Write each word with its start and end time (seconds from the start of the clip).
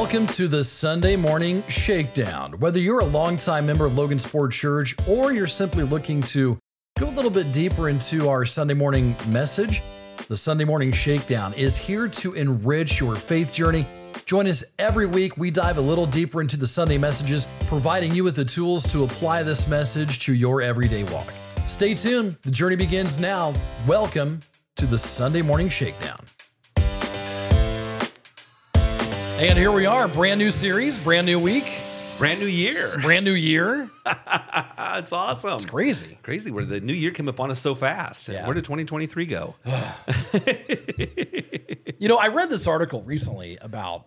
Welcome 0.00 0.26
to 0.28 0.48
the 0.48 0.64
Sunday 0.64 1.14
Morning 1.14 1.62
Shakedown. 1.68 2.58
Whether 2.58 2.80
you're 2.80 3.00
a 3.00 3.04
longtime 3.04 3.66
member 3.66 3.84
of 3.84 3.92
Logansport 3.92 4.50
Church 4.50 4.96
or 5.06 5.30
you're 5.30 5.46
simply 5.46 5.84
looking 5.84 6.22
to 6.22 6.58
go 6.98 7.06
a 7.06 7.10
little 7.10 7.30
bit 7.30 7.52
deeper 7.52 7.90
into 7.90 8.26
our 8.26 8.46
Sunday 8.46 8.72
morning 8.72 9.14
message, 9.28 9.82
the 10.26 10.38
Sunday 10.38 10.64
Morning 10.64 10.90
Shakedown 10.90 11.52
is 11.52 11.76
here 11.76 12.08
to 12.08 12.32
enrich 12.32 12.98
your 12.98 13.14
faith 13.14 13.52
journey. 13.52 13.86
Join 14.24 14.46
us 14.46 14.64
every 14.78 15.06
week. 15.06 15.36
We 15.36 15.50
dive 15.50 15.76
a 15.76 15.82
little 15.82 16.06
deeper 16.06 16.40
into 16.40 16.56
the 16.56 16.66
Sunday 16.66 16.96
messages, 16.96 17.46
providing 17.66 18.14
you 18.14 18.24
with 18.24 18.36
the 18.36 18.44
tools 18.46 18.90
to 18.94 19.04
apply 19.04 19.42
this 19.42 19.68
message 19.68 20.20
to 20.20 20.32
your 20.32 20.62
everyday 20.62 21.04
walk. 21.04 21.30
Stay 21.66 21.92
tuned. 21.92 22.38
The 22.40 22.50
journey 22.50 22.76
begins 22.76 23.18
now. 23.18 23.52
Welcome 23.86 24.40
to 24.76 24.86
the 24.86 24.98
Sunday 24.98 25.42
Morning 25.42 25.68
Shakedown. 25.68 26.20
And 29.40 29.58
here 29.58 29.72
we 29.72 29.86
are, 29.86 30.06
brand 30.06 30.38
new 30.38 30.50
series, 30.50 30.98
brand 30.98 31.26
new 31.26 31.40
week, 31.40 31.64
Brand 32.18 32.40
new 32.40 32.46
year. 32.46 32.98
brand 33.00 33.24
new 33.24 33.32
year. 33.32 33.88
It's 34.92 35.12
awesome. 35.12 35.54
It's 35.54 35.64
crazy. 35.64 36.18
Crazy 36.22 36.50
where 36.50 36.64
the 36.64 36.80
new 36.80 36.92
year 36.92 37.10
came 37.12 37.28
upon 37.28 37.50
us 37.50 37.58
so 37.60 37.74
fast. 37.74 38.28
Yeah. 38.28 38.44
Where 38.44 38.52
did 38.54 38.64
2023 38.64 39.24
go? 39.26 39.54
You 41.98 42.08
know, 42.08 42.16
I 42.16 42.28
read 42.28 42.48
this 42.50 42.66
article 42.66 43.02
recently 43.02 43.58
about 43.60 44.06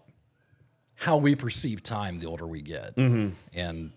how 0.96 1.18
we 1.18 1.36
perceive 1.36 1.84
time 1.84 2.18
the 2.20 2.26
older 2.28 2.45
we 2.48 2.62
get. 2.62 2.95
Mm-hmm. 2.95 3.36
And 3.54 3.92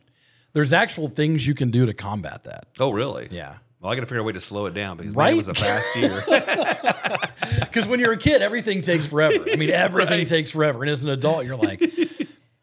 there's 0.53 0.73
actual 0.75 1.09
things 1.09 1.47
you 1.47 1.55
can 1.55 1.71
do 1.71 1.87
to 1.87 1.95
combat 1.95 2.45
that. 2.45 2.67
oh, 2.79 2.93
really? 2.93 3.29
Yeah. 3.31 3.55
Well, 3.87 3.93
I 3.93 3.95
got 3.95 4.01
to 4.01 4.07
figure 4.07 4.19
out 4.19 4.23
a 4.23 4.27
way 4.27 4.33
to 4.33 4.41
slow 4.41 4.67
it 4.67 4.75
down 4.75 4.97
because 4.97 5.15
man, 5.15 5.33
it 5.33 5.37
was 5.37 5.47
a 5.47 5.55
fast 5.55 5.95
year. 5.95 6.25
Because 7.61 7.87
when 7.87 8.01
you're 8.01 8.12
a 8.12 8.17
kid, 8.17 8.43
everything 8.43 8.81
takes 8.81 9.06
forever. 9.06 9.45
I 9.53 9.55
mean, 9.55 9.70
everything 9.70 10.19
Right. 10.20 10.27
takes 10.27 10.51
forever. 10.51 10.83
And 10.83 10.91
as 10.91 11.05
an 11.05 11.11
adult, 11.11 11.45
you're 11.47 11.55
like, 11.56 11.81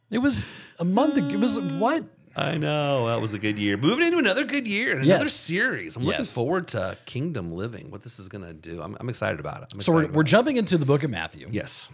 it 0.10 0.18
was 0.18 0.46
a 0.80 0.84
month 0.84 1.16
ago. 1.18 1.30
It 1.30 1.40
was 1.40 1.58
what? 1.60 2.04
I 2.36 2.58
know. 2.58 3.08
That 3.08 3.22
was 3.22 3.34
a 3.34 3.40
good 3.40 3.58
year. 3.58 3.78
Moving 3.78 4.06
into 4.08 4.18
another 4.18 4.44
good 4.44 4.68
year, 4.68 4.98
and 4.98 5.06
Yes. 5.06 5.16
another 5.16 5.30
series. 5.30 5.96
I'm 5.96 6.04
looking 6.04 6.22
Yes. 6.22 6.34
forward 6.34 6.68
to 6.70 6.98
Kingdom 7.06 7.52
Living, 7.52 7.90
what 7.92 8.02
this 8.02 8.20
is 8.20 8.28
going 8.28 8.44
to 8.44 8.54
do. 8.54 8.82
I'm, 8.82 8.98
I'm 9.00 9.08
excited 9.08 9.40
about 9.40 9.64
it. 9.72 9.84
So 9.84 9.94
we're, 9.94 10.08
we're 10.08 10.24
jumping 10.24 10.58
into 10.58 10.78
the 10.78 10.86
book 10.86 11.04
of 11.04 11.12
Matthew. 11.12 11.48
Yes. 11.52 11.90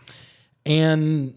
And 0.66 1.36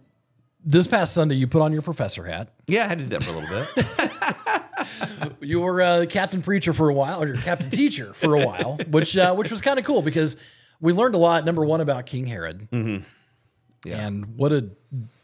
this 0.65 0.87
past 0.87 1.12
Sunday, 1.12 1.34
you 1.34 1.47
put 1.49 1.61
on 1.62 1.73
your 1.73 1.83
professor 1.83 2.25
hat. 2.25 2.49
Yeah, 2.69 2.84
I 2.84 2.87
had 2.87 2.99
to 2.99 3.05
do 3.05 3.11
that 3.11 3.25
for 3.25 3.33
a 3.33 3.39
little 3.39 3.67
bit. 3.75 4.37
You 5.41 5.61
were 5.61 5.80
a 5.80 6.06
captain 6.06 6.41
preacher 6.42 6.72
for 6.72 6.88
a 6.88 6.94
while, 6.94 7.22
or 7.22 7.27
your 7.27 7.36
captain 7.36 7.70
teacher 7.70 8.12
for 8.14 8.34
a 8.36 8.47
while, 8.47 8.78
which 8.88 9.16
uh, 9.16 9.34
which 9.34 9.50
was 9.50 9.61
kind 9.61 9.78
of 9.78 9.84
cool 9.84 10.02
because 10.02 10.36
we 10.80 10.92
learned 10.92 11.14
a 11.14 11.19
lot. 11.19 11.44
Number 11.44 11.64
one 11.64 11.80
about 11.80 12.06
King 12.06 12.27
Herod, 12.27 12.69
Yeah. 12.72 13.03
and 14.06 14.36
what 14.36 14.53
a 14.53 14.69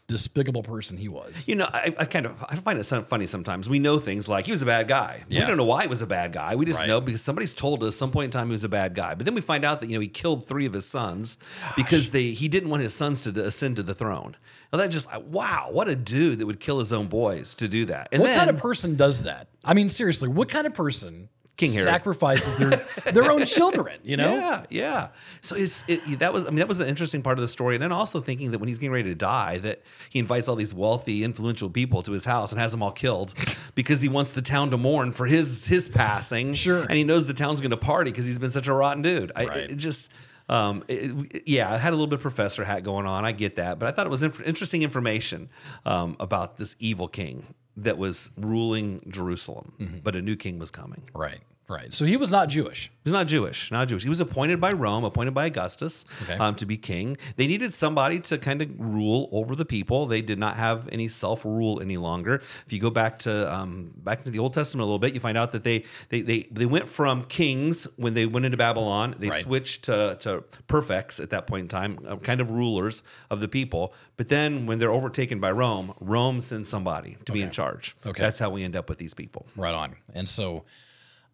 despicable 0.09 0.63
person 0.63 0.97
he 0.97 1.07
was. 1.07 1.45
You 1.47 1.55
know, 1.55 1.69
I, 1.71 1.95
I 1.97 2.03
kind 2.05 2.25
of 2.25 2.43
I 2.49 2.55
find 2.57 2.77
it 2.77 2.83
funny 2.83 3.27
sometimes. 3.27 3.69
We 3.69 3.79
know 3.79 3.97
things 3.99 4.27
like 4.27 4.45
he 4.47 4.51
was 4.51 4.61
a 4.61 4.65
bad 4.65 4.89
guy. 4.89 5.23
Yeah. 5.29 5.39
We 5.41 5.45
don't 5.47 5.55
know 5.55 5.63
why 5.63 5.83
he 5.83 5.87
was 5.87 6.01
a 6.01 6.07
bad 6.07 6.33
guy. 6.33 6.55
We 6.57 6.65
just 6.65 6.79
Right. 6.81 6.87
know 6.89 6.99
because 6.99 7.21
somebody's 7.21 7.53
told 7.53 7.83
us 7.83 7.95
some 7.95 8.11
point 8.11 8.25
in 8.25 8.31
time 8.31 8.47
he 8.47 8.51
was 8.51 8.65
a 8.65 8.69
bad 8.69 8.93
guy. 8.95 9.13
But 9.15 9.25
then 9.25 9.35
we 9.35 9.41
find 9.41 9.63
out 9.63 9.79
that 9.79 9.87
you 9.87 9.93
know 9.95 10.01
he 10.01 10.09
killed 10.09 10.45
three 10.45 10.65
of 10.65 10.73
his 10.73 10.85
sons 10.85 11.37
because 11.77 12.11
they 12.11 12.31
he 12.31 12.49
didn't 12.49 12.69
want 12.69 12.83
his 12.83 12.93
sons 12.93 13.21
to 13.21 13.29
ascend 13.45 13.77
to 13.77 13.83
the 13.83 13.95
throne. 13.95 14.35
Now 14.73 14.79
that 14.79 14.89
just 14.89 15.07
like, 15.07 15.23
wow, 15.27 15.69
what 15.71 15.87
a 15.87 15.95
dude 15.95 16.39
that 16.39 16.45
would 16.45 16.59
kill 16.59 16.79
his 16.79 16.91
own 16.91 17.07
boys 17.07 17.55
to 17.55 17.67
do 17.67 17.85
that. 17.85 18.09
And 18.11 18.21
What 18.21 18.27
then, 18.29 18.37
kind 18.37 18.49
of 18.49 18.57
person 18.57 18.95
does 18.95 19.23
that? 19.23 19.47
I 19.63 19.73
mean, 19.73 19.89
seriously, 19.89 20.27
what 20.27 20.49
kind 20.49 20.67
of 20.67 20.73
person 20.73 21.29
King 21.59 21.73
Herod. 21.73 21.85
sacrifices 21.85 22.57
their 22.57 22.69
their 23.13 23.31
own 23.31 23.45
children? 23.57 23.99
You 24.03 24.17
know, 24.17 24.33
Yeah, 24.35 24.63
yeah. 24.69 25.07
So 25.41 25.55
it's 25.55 25.83
it, 25.87 26.19
that 26.19 26.33
was 26.33 26.45
I 26.45 26.49
mean 26.49 26.57
that 26.57 26.67
was 26.67 26.79
an 26.79 26.87
interesting 26.87 27.21
part 27.21 27.37
of 27.37 27.41
the 27.41 27.47
story, 27.47 27.75
and 27.75 27.83
then 27.83 27.91
also 27.91 28.19
thinking 28.21 28.51
that 28.51 28.59
when 28.59 28.67
he's 28.67 28.79
getting 28.79 28.91
ready 28.93 29.09
to 29.09 29.15
die, 29.15 29.57
that 29.59 29.81
he 30.09 30.17
invites 30.19 30.47
all 30.47 30.55
these 30.55 30.73
wealthy, 30.73 31.23
influential 31.23 31.69
people 31.69 32.01
to 32.01 32.11
his 32.11 32.25
house 32.25 32.51
and 32.51 32.59
has 32.59 32.71
them 32.71 32.81
all 32.81 32.91
killed 32.91 33.33
because 33.75 34.01
he 34.01 34.09
wants 34.09 34.31
the 34.31 34.41
town 34.41 34.71
to 34.71 34.77
mourn 34.77 35.11
for 35.11 35.25
his 35.27 35.67
his 35.67 35.87
passing. 35.89 36.53
Sure. 36.55 36.81
and 36.83 36.93
he 36.93 37.03
knows 37.03 37.25
the 37.27 37.33
town's 37.33 37.61
going 37.61 37.71
to 37.71 37.77
party 37.77 38.09
because 38.11 38.25
he's 38.25 38.39
been 38.39 38.51
such 38.51 38.67
a 38.67 38.73
rotten 38.73 39.03
dude. 39.03 39.31
I, 39.35 39.45
Right. 39.45 39.57
it 39.71 39.75
just. 39.77 40.09
Um, 40.47 40.83
it- 40.87 41.11
it- 41.35 41.43
yeah, 41.47 41.71
I 41.71 41.77
had 41.77 41.93
a 41.93 41.95
little 41.95 42.07
bit 42.07 42.15
of 42.15 42.21
professor 42.23 42.63
hat 42.63 42.83
going 42.83 43.05
on. 43.05 43.23
I 43.23 43.31
get 43.33 43.57
that, 43.57 43.77
but 43.77 43.87
I 43.87 43.91
thought 43.91 44.07
it 44.07 44.09
was 44.09 44.23
inf- 44.23 44.41
interesting 44.47 44.81
information 44.81 45.49
um, 45.85 46.15
about 46.19 46.57
this 46.57 46.75
evil 46.79 47.07
king 47.07 47.53
that 47.77 47.99
was 47.99 48.31
ruling 48.35 49.03
Jerusalem, 49.07 49.73
Mm-hmm. 49.79 49.97
but 50.03 50.15
a 50.15 50.23
new 50.23 50.35
king 50.35 50.57
was 50.57 50.71
coming. 50.71 51.03
right, 51.13 51.41
right. 51.69 51.93
So 51.93 52.03
he 52.05 52.17
was 52.17 52.31
not 52.31 52.49
Jewish. 52.49 52.91
He's 53.03 53.13
not 53.13 53.27
Jewish, 53.27 53.71
not 53.71 53.87
Jewish. 53.87 54.03
He 54.03 54.09
was 54.09 54.19
appointed 54.19 54.59
by 54.59 54.71
Rome, 54.71 55.03
appointed 55.03 55.33
by 55.33 55.45
Augustus 55.45 56.03
Okay. 56.23 56.33
um, 56.37 56.53
to 56.55 56.65
be 56.65 56.77
king. 56.77 57.15
They 57.37 57.47
needed 57.47 57.73
somebody 57.73 58.19
to 58.19 58.37
kind 58.37 58.61
of 58.61 58.69
rule 58.79 59.29
over 59.31 59.55
the 59.55 59.65
people. 59.65 60.05
They 60.05 60.21
did 60.21 60.37
not 60.37 60.57
have 60.57 60.87
any 60.91 61.07
self 61.07 61.45
rule 61.45 61.81
any 61.81 61.97
longer. 61.97 62.35
If 62.65 62.73
you 62.73 62.79
go 62.79 62.89
back 62.89 63.19
to 63.19 63.51
um, 63.53 63.93
back 63.97 64.23
to 64.25 64.29
the 64.29 64.39
Old 64.39 64.53
Testament 64.53 64.81
a 64.81 64.85
little 64.85 64.99
bit, 64.99 65.13
you 65.13 65.19
find 65.19 65.37
out 65.37 65.53
that 65.53 65.63
they 65.63 65.85
they 66.09 66.21
they, 66.21 66.47
they 66.51 66.65
went 66.65 66.89
from 66.89 67.23
kings 67.23 67.87
when 67.95 68.13
they 68.13 68.25
went 68.25 68.45
into 68.45 68.57
Babylon. 68.57 69.15
They 69.17 69.29
Right. 69.29 69.41
switched 69.43 69.83
to 69.83 70.17
to 70.21 70.43
perfects 70.67 71.19
at 71.19 71.29
that 71.31 71.47
point 71.47 71.63
in 71.63 71.67
time, 71.69 71.99
uh, 72.07 72.17
kind 72.17 72.41
of 72.41 72.51
rulers 72.51 73.01
of 73.29 73.39
the 73.39 73.47
people. 73.47 73.93
But 74.17 74.29
then 74.29 74.65
when 74.65 74.79
they're 74.79 74.91
overtaken 74.91 75.39
by 75.39 75.51
Rome, 75.51 75.93
Rome 75.99 76.41
sends 76.41 76.69
somebody 76.69 77.17
to 77.25 77.31
be 77.31 77.41
in 77.41 77.51
charge. 77.51 77.95
Okay. 78.05 78.21
that's 78.21 78.37
how 78.39 78.49
we 78.49 78.63
end 78.63 78.75
up 78.75 78.89
with 78.89 78.97
these 78.97 79.13
people. 79.13 79.45
Right 79.55 79.73
on. 79.73 79.95
And 80.13 80.27
so, 80.27 80.65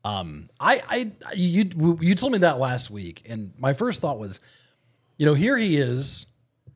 um, 0.05 0.49
I, 0.59 1.11
I, 1.25 1.33
you, 1.33 1.97
you 1.99 2.13
told 2.13 2.31
me 2.31 2.37
that 2.37 2.59
last 2.59 2.91
week, 2.91 3.23
and 3.27 3.51
my 3.57 3.73
first 3.73 4.01
thought 4.01 4.19
was, 4.19 4.39
you 5.17 5.25
know, 5.25 5.33
here 5.33 5.57
he 5.57 5.77
is 5.77 6.27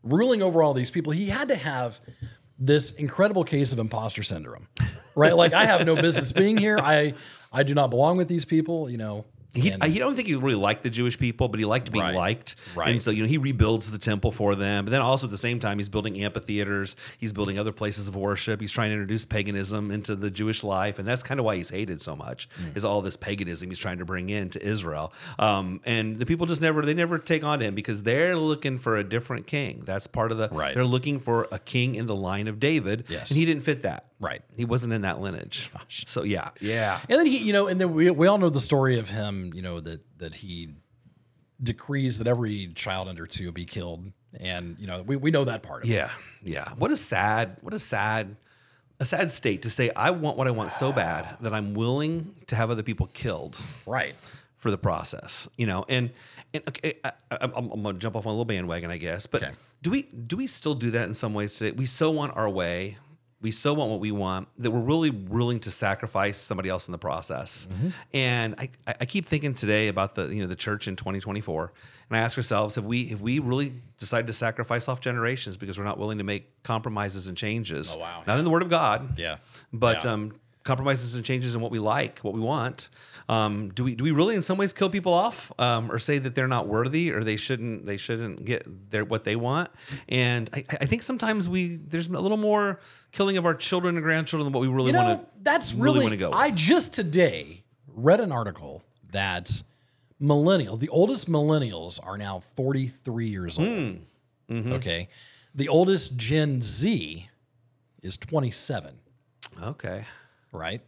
ruling 0.01 0.41
over 0.41 0.63
all 0.63 0.73
these 0.73 0.89
people. 0.89 1.13
He 1.13 1.27
had 1.27 1.49
to 1.49 1.55
have 1.55 1.99
this 2.57 2.89
incredible 2.89 3.43
case 3.43 3.71
of 3.71 3.77
imposter 3.77 4.23
syndrome, 4.23 4.67
right? 5.15 5.35
like 5.35 5.53
I 5.53 5.65
have 5.65 5.85
no 5.85 5.95
business 5.95 6.31
being 6.31 6.57
here. 6.57 6.79
I, 6.79 7.13
I 7.53 7.61
do 7.61 7.75
not 7.75 7.91
belong 7.91 8.17
with 8.17 8.27
these 8.27 8.45
people. 8.45 8.89
You 8.89 8.97
know, 8.97 9.25
He, 9.53 9.69
and- 9.69 9.83
I, 9.83 9.87
he 9.89 9.97
don't 9.97 10.15
think 10.15 10.27
he 10.27 10.35
really 10.35 10.53
liked 10.55 10.83
the 10.83 10.91
Jewish 10.91 11.17
people, 11.17 11.47
but 11.47 11.59
he 11.59 11.65
liked 11.65 11.91
being 11.91 12.03
Right. 12.05 12.15
liked. 12.15 12.55
Right. 12.75 12.89
And 12.89 13.01
so, 13.01 13.09
you 13.09 13.23
know, 13.23 13.27
he 13.27 13.39
rebuilds 13.39 13.89
the 13.89 13.97
temple 13.97 14.31
for 14.31 14.53
them. 14.53 14.85
But 14.85 14.91
then 14.91 15.01
also 15.01 15.25
at 15.25 15.31
the 15.31 15.37
same 15.39 15.59
time, 15.59 15.79
he's 15.79 15.89
building 15.89 16.21
amphitheaters. 16.21 16.95
He's 17.17 17.33
building 17.33 17.57
other 17.57 17.71
places 17.71 18.07
of 18.07 18.15
worship. 18.15 18.61
He's 18.61 18.71
trying 18.71 18.89
to 18.89 18.93
introduce 18.93 19.25
paganism 19.25 19.89
into 19.89 20.15
the 20.15 20.29
Jewish 20.29 20.63
life. 20.63 20.99
And 20.99 21.07
that's 21.07 21.23
kind 21.23 21.39
of 21.39 21.45
why 21.47 21.55
he's 21.55 21.71
hated 21.71 21.99
so 22.01 22.15
much 22.15 22.47
Hmm. 22.57 22.77
is 22.77 22.85
all 22.85 23.01
this 23.01 23.15
paganism 23.17 23.69
he's 23.71 23.79
trying 23.79 23.97
to 23.97 24.05
bring 24.05 24.29
into 24.29 24.61
Israel. 24.63 25.11
Um, 25.39 25.81
and 25.83 26.19
the 26.19 26.25
people 26.27 26.45
just 26.45 26.61
never, 26.61 26.83
they 26.85 26.93
never 26.93 27.17
take 27.17 27.43
on 27.43 27.57
to 27.59 27.65
him 27.65 27.73
because 27.75 28.03
they're 28.03 28.35
looking 28.37 28.77
for 28.77 28.97
a 28.97 29.03
different 29.03 29.47
king. 29.47 29.81
That's 29.85 30.05
part 30.05 30.31
of 30.31 30.37
the, 30.37 30.49
Right. 30.51 30.75
they're 30.75 30.85
looking 30.85 31.19
for 31.19 31.47
a 31.51 31.57
king 31.59 31.95
in 31.95 32.05
the 32.05 32.15
line 32.15 32.47
of 32.47 32.59
David. 32.59 33.05
Yes. 33.07 33.31
And 33.31 33.37
he 33.39 33.45
didn't 33.45 33.63
fit 33.63 33.81
that. 33.81 34.05
Right. 34.19 34.41
He 34.55 34.65
wasn't 34.65 34.93
in 34.93 35.01
that 35.03 35.21
lineage. 35.21 35.71
So 35.89 36.23
yeah, 36.23 36.49
yeah. 36.59 36.99
And 37.09 37.19
then 37.19 37.25
he, 37.25 37.37
you 37.37 37.53
know, 37.53 37.67
and 37.67 37.79
then 37.79 37.93
we, 37.93 38.09
we 38.11 38.27
all 38.27 38.37
know 38.37 38.49
the 38.49 38.59
story 38.59 38.99
of 38.99 39.09
him, 39.09 39.51
you 39.53 39.61
know, 39.61 39.79
that 39.79 40.01
that 40.19 40.33
he 40.35 40.75
decrees 41.61 42.17
that 42.19 42.27
every 42.27 42.67
child 42.75 43.07
under 43.07 43.25
two 43.25 43.51
be 43.51 43.65
killed. 43.65 44.11
And, 44.39 44.77
you 44.79 44.87
know, 44.87 45.01
we, 45.01 45.15
we 45.15 45.31
know 45.31 45.43
that 45.45 45.63
part 45.63 45.83
of 45.83 45.89
it. 45.89 45.93
Yeah, 45.93 46.11
yeah. 46.43 46.69
What 46.77 46.91
a 46.91 46.97
sad, 46.97 47.57
what 47.61 47.73
a 47.73 47.79
sad, 47.79 48.35
a 48.99 49.05
sad 49.05 49.31
state 49.31 49.63
to 49.63 49.69
say 49.69 49.89
I 49.95 50.11
want 50.11 50.37
what 50.37 50.47
I 50.47 50.51
want 50.51 50.71
so 50.71 50.91
bad 50.91 51.37
that 51.41 51.53
I'm 51.53 51.73
willing 51.73 52.35
to 52.47 52.55
have 52.55 52.69
other 52.69 52.83
people 52.83 53.07
killed 53.07 53.57
Right. 53.85 54.15
for 54.57 54.69
the 54.71 54.77
process. 54.77 55.47
You 55.57 55.65
know, 55.67 55.85
and 55.89 56.11
and 56.53 56.63
okay, 56.67 56.99
I, 57.03 57.11
I'm 57.31 57.69
gonna 57.81 57.97
jump 57.97 58.15
off 58.15 58.25
on 58.25 58.29
a 58.29 58.33
little 58.33 58.45
bandwagon, 58.45 58.91
I 58.91 58.97
guess. 58.97 59.25
But 59.25 59.43
Okay. 59.43 59.53
do 59.81 59.89
we 59.89 60.03
do 60.03 60.37
we 60.37 60.47
still 60.47 60.75
do 60.75 60.91
that 60.91 61.07
in 61.07 61.13
some 61.13 61.33
ways 61.33 61.55
today? 61.57 61.71
We 61.71 61.85
so 61.87 62.11
want 62.11 62.35
our 62.37 62.49
way. 62.49 62.97
We 63.41 63.51
so 63.51 63.73
want 63.73 63.89
what 63.89 64.01
we 64.01 64.11
want 64.11 64.49
that 64.57 64.69
we're 64.71 64.81
really 64.81 65.09
willing 65.11 65.59
to 65.61 65.71
sacrifice 65.71 66.37
somebody 66.37 66.67
else 66.67 66.87
in 66.89 66.91
the 66.91 66.97
process. 66.97 67.67
And 68.13 68.55
I, 68.57 68.69
I 68.85 69.05
keep 69.05 69.25
thinking 69.25 69.53
today 69.53 69.87
about 69.87 70.15
the 70.15 70.27
you 70.27 70.41
know 70.41 70.47
the 70.47 70.57
church 70.57 70.87
in 70.89 70.95
2024, 70.97 71.71
and 72.09 72.17
I 72.17 72.21
ask 72.21 72.37
ourselves 72.37 72.77
if 72.77 72.83
we 72.83 73.01
if 73.03 73.21
we 73.21 73.39
really 73.39 73.71
decided 73.97 74.27
to 74.27 74.33
sacrifice 74.33 74.89
off 74.89 74.99
generations 74.99 75.55
because 75.55 75.77
we're 75.77 75.85
not 75.85 75.97
willing 75.97 76.17
to 76.17 76.23
make 76.25 76.63
compromises 76.63 77.27
and 77.27 77.37
changes. 77.37 77.93
Oh, 77.95 77.99
wow. 77.99 78.23
Not 78.27 78.39
in 78.39 78.43
the 78.43 78.51
Word 78.51 78.61
of 78.61 78.69
God. 78.69 79.17
Yeah. 79.17 79.37
But 79.71 80.03
Yeah. 80.03 80.11
um, 80.13 80.39
compromises 80.69 81.15
and 81.15 81.25
changes 81.25 81.55
in 81.55 81.61
what 81.61 81.71
we 81.71 81.79
like, 81.79 82.19
what 82.19 82.33
we 82.33 82.39
want. 82.39 82.89
Um, 83.27 83.69
do 83.69 83.83
we 83.83 83.95
do 83.95 84.03
we 84.03 84.11
really 84.11 84.35
in 84.35 84.41
some 84.41 84.57
ways 84.57 84.71
kill 84.73 84.89
people 84.89 85.13
off, 85.13 85.51
um, 85.59 85.91
or 85.91 85.99
say 85.99 86.17
that 86.19 86.33
they're 86.35 86.47
not 86.47 86.67
worthy, 86.67 87.11
or 87.11 87.23
they 87.23 87.35
shouldn't 87.37 87.85
they 87.85 87.97
shouldn't 87.97 88.45
get 88.45 88.61
their 88.91 89.03
what 89.05 89.23
they 89.23 89.35
want? 89.35 89.69
And 90.07 90.49
I, 90.53 90.63
I 90.81 90.85
think 90.85 91.01
sometimes 91.03 91.47
we 91.49 91.75
there's 91.75 92.07
a 92.07 92.19
little 92.19 92.37
more 92.37 92.79
killing 93.11 93.37
of 93.37 93.45
our 93.45 93.55
children 93.55 93.95
and 93.95 94.03
grandchildren 94.03 94.45
than 94.45 94.53
what 94.53 94.61
we 94.61 94.67
really 94.67 94.87
You 94.87 94.93
know, 94.93 95.03
want 95.03 95.21
to. 95.21 95.27
that's 95.43 95.73
really 95.73 95.83
really, 95.99 96.05
wanna 96.05 96.17
go 96.17 96.31
I 96.31 96.47
with. 96.49 96.55
just 96.55 96.93
today 96.93 97.63
read 97.87 98.19
an 98.19 98.31
article 98.31 98.83
that 99.11 99.63
millennial, 100.19 100.77
the 100.77 100.89
oldest 100.89 101.29
millennials 101.29 101.99
are 102.05 102.17
now 102.17 102.41
43 102.55 103.27
years 103.27 103.57
old. 103.59 103.67
Hmm. 103.67 103.95
Mm-hmm. 104.53 104.73
Okay. 104.73 105.09
The 105.55 105.67
oldest 105.67 106.17
Gen 106.17 106.61
Z 106.61 107.27
is 108.01 108.17
27, 108.17 108.95
Okay. 109.61 110.05
Right? 110.51 110.81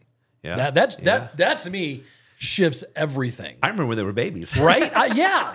Yeah. 0.43 0.55
That 0.55 0.73
that's 0.75 0.97
Yeah. 0.99 1.05
that 1.05 1.37
that 1.37 1.59
to 1.59 1.69
me 1.69 2.03
shifts 2.37 2.83
everything. 2.95 3.57
I 3.61 3.67
remember 3.67 3.85
when 3.87 3.97
they 3.97 4.03
were 4.03 4.13
babies. 4.13 4.57
right? 4.71 4.91
Uh, 4.95 5.09
yeah, 5.13 5.53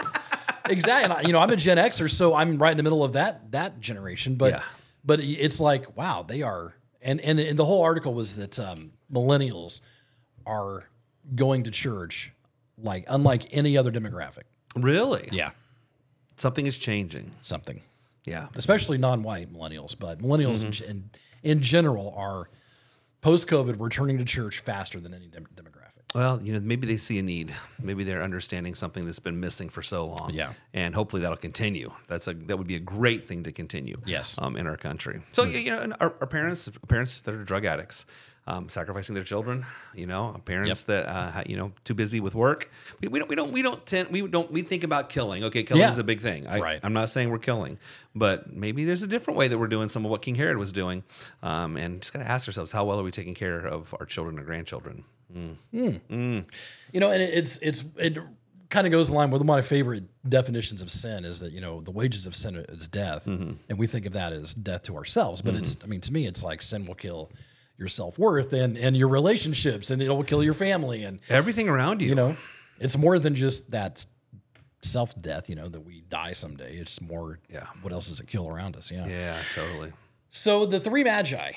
exactly. 0.68 1.04
And 1.04 1.12
I, 1.12 1.20
you 1.22 1.32
know, 1.32 1.40
I'm 1.40 1.50
a 1.50 1.56
Gen 1.56 1.76
Xer, 1.78 2.08
so 2.10 2.34
I'm 2.34 2.58
right 2.58 2.70
in 2.70 2.76
the 2.76 2.82
middle 2.82 3.02
of 3.04 3.14
that 3.14 3.50
that 3.52 3.80
generation. 3.80 4.36
But 4.36 4.52
Yeah. 4.52 4.62
but 5.04 5.20
it's 5.20 5.58
like 5.60 5.96
wow, 5.96 6.22
they 6.22 6.42
are, 6.42 6.74
and 7.02 7.20
and, 7.20 7.40
and 7.40 7.58
the 7.58 7.64
whole 7.64 7.82
article 7.82 8.14
was 8.14 8.36
that 8.36 8.58
um, 8.60 8.92
millennials 9.12 9.80
are 10.46 10.88
going 11.34 11.64
to 11.64 11.70
church 11.72 12.32
like 12.78 13.04
unlike 13.08 13.48
any 13.52 13.76
other 13.76 13.90
demographic. 13.90 14.42
Really? 14.76 15.28
Yeah, 15.32 15.50
Something 16.36 16.66
is 16.66 16.76
changing. 16.76 17.32
something, 17.40 17.80
Yeah. 18.26 18.48
especially 18.54 18.98
non-white 18.98 19.50
millennials, 19.52 19.98
but 19.98 20.20
millennials 20.20 20.62
Mm-hmm. 20.62 20.90
in 20.90 21.10
in 21.42 21.62
general 21.62 22.12
are 22.16 22.48
post-COVID 23.20 23.76
returning 23.80 24.18
to 24.18 24.24
church 24.24 24.60
faster 24.60 25.00
than 25.00 25.12
any 25.14 25.26
dem- 25.26 25.46
demographic. 25.54 25.72
Well, 26.14 26.40
you 26.40 26.52
know, 26.52 26.60
maybe 26.60 26.86
they 26.86 26.96
see 26.96 27.18
a 27.18 27.22
need. 27.22 27.54
Maybe 27.82 28.04
they're 28.04 28.22
understanding 28.22 28.74
something 28.74 29.04
that's 29.04 29.18
been 29.18 29.38
missing 29.40 29.68
for 29.68 29.82
so 29.82 30.06
long. 30.06 30.30
Yeah. 30.32 30.52
and 30.72 30.94
hopefully 30.94 31.20
that'll 31.22 31.36
continue. 31.36 31.92
That's 32.08 32.26
a 32.28 32.34
that 32.34 32.56
would 32.56 32.68
be 32.68 32.76
a 32.76 32.80
great 32.80 33.26
thing 33.26 33.42
to 33.42 33.52
continue. 33.52 34.00
Yes. 34.06 34.34
um, 34.38 34.56
in 34.56 34.66
our 34.66 34.76
country. 34.76 35.20
So 35.32 35.44
Hmm. 35.44 35.50
you 35.52 35.58
you 35.58 35.70
know, 35.72 35.94
our, 36.00 36.14
our 36.20 36.26
parents, 36.26 36.70
parents 36.88 37.20
that 37.22 37.34
are 37.34 37.44
drug 37.44 37.64
addicts, 37.64 38.06
um, 38.46 38.68
sacrificing 38.68 39.14
their 39.14 39.24
children. 39.24 39.64
You 39.94 40.06
know, 40.06 40.40
parents 40.44 40.84
Yep. 40.88 41.04
that 41.04 41.08
uh, 41.08 41.42
you 41.46 41.56
know 41.56 41.72
too 41.84 41.94
busy 41.94 42.20
with 42.20 42.34
work. 42.34 42.70
We, 43.00 43.08
we 43.08 43.18
don't 43.18 43.28
we 43.28 43.36
don't 43.36 43.52
we 43.52 43.62
don't 43.62 43.84
tend 43.86 44.10
we 44.10 44.26
don't 44.26 44.50
we 44.52 44.62
think 44.62 44.84
about 44.84 45.08
killing. 45.08 45.44
Okay, 45.44 45.62
killing 45.62 45.82
Yeah. 45.82 45.90
is 45.90 45.98
a 45.98 46.04
big 46.04 46.20
thing. 46.20 46.46
I, 46.46 46.60
Right. 46.60 46.80
I'm 46.82 46.92
not 46.92 47.08
saying 47.08 47.30
we're 47.30 47.38
killing, 47.38 47.78
but 48.14 48.52
maybe 48.52 48.84
there's 48.84 49.02
a 49.02 49.06
different 49.06 49.36
way 49.38 49.48
that 49.48 49.58
we're 49.58 49.66
doing 49.66 49.88
some 49.88 50.04
of 50.04 50.10
what 50.10 50.22
King 50.22 50.36
Herod 50.36 50.58
was 50.58 50.72
doing, 50.72 51.02
um, 51.42 51.76
and 51.76 52.00
just 52.00 52.12
got 52.12 52.20
to 52.20 52.28
ask 52.30 52.46
ourselves 52.48 52.72
how 52.72 52.84
well 52.84 53.00
are 53.00 53.04
we 53.04 53.10
taking 53.10 53.34
care 53.34 53.58
of 53.66 53.94
our 53.98 54.06
children 54.06 54.36
and 54.38 54.46
grandchildren. 54.46 55.04
You 55.72 57.00
know, 57.00 57.10
and 57.10 57.22
it, 57.22 57.30
it's 57.34 57.58
it's 57.58 57.84
it 57.96 58.18
kind 58.68 58.86
of 58.86 58.90
goes 58.90 59.10
in 59.10 59.14
line 59.14 59.30
with 59.30 59.40
one 59.42 59.48
of 59.48 59.54
my 59.56 59.60
favorite 59.60 60.04
definitions 60.28 60.82
of 60.82 60.90
sin 60.90 61.24
is 61.24 61.40
that 61.40 61.52
you 61.52 61.60
know 61.60 61.80
the 61.80 61.90
wages 61.90 62.26
of 62.26 62.34
sin 62.34 62.56
is 62.68 62.88
death, 62.88 63.26
Mm-hmm. 63.26 63.52
and 63.68 63.78
we 63.78 63.86
think 63.86 64.06
of 64.06 64.12
that 64.14 64.32
as 64.32 64.54
death 64.54 64.84
to 64.84 64.96
ourselves. 64.96 65.42
But 65.42 65.54
it's 65.54 65.76
I 65.82 65.86
mean 65.86 66.00
to 66.02 66.12
me 66.12 66.26
it's 66.26 66.42
like 66.42 66.62
sin 66.62 66.86
will 66.86 66.94
kill 66.94 67.30
your 67.78 67.88
self 67.88 68.18
worth 68.18 68.52
and 68.52 68.76
and 68.78 68.96
your 68.96 69.08
relationships, 69.08 69.90
and 69.90 70.00
it'll 70.02 70.24
kill 70.24 70.42
your 70.42 70.54
family, 70.54 71.04
and 71.04 71.20
Everything 71.28 71.68
around 71.68 72.00
you. 72.02 72.08
you 72.08 72.14
know 72.14 72.36
it's 72.78 72.96
more 72.96 73.18
than 73.18 73.34
just 73.34 73.70
that 73.70 74.04
self 74.82 75.14
death. 75.20 75.48
You 75.48 75.56
know 75.56 75.68
that 75.68 75.80
we 75.80 76.00
die 76.02 76.32
someday. 76.32 76.76
It's 76.76 77.00
more 77.00 77.38
Yeah. 77.52 77.66
What 77.82 77.92
else 77.92 78.08
does 78.08 78.20
it 78.20 78.26
kill 78.28 78.48
around 78.48 78.76
us? 78.76 78.90
Yeah. 78.90 79.06
Yeah, 79.06 79.36
totally. 79.54 79.92
So 80.28 80.66
the 80.66 80.80
three 80.80 81.04
magi 81.04 81.52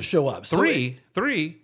show 0.00 0.26
up. 0.28 0.46
So 0.46 0.56
Mm. 0.56 0.60
Three, 0.60 1.00
three. 1.14 1.62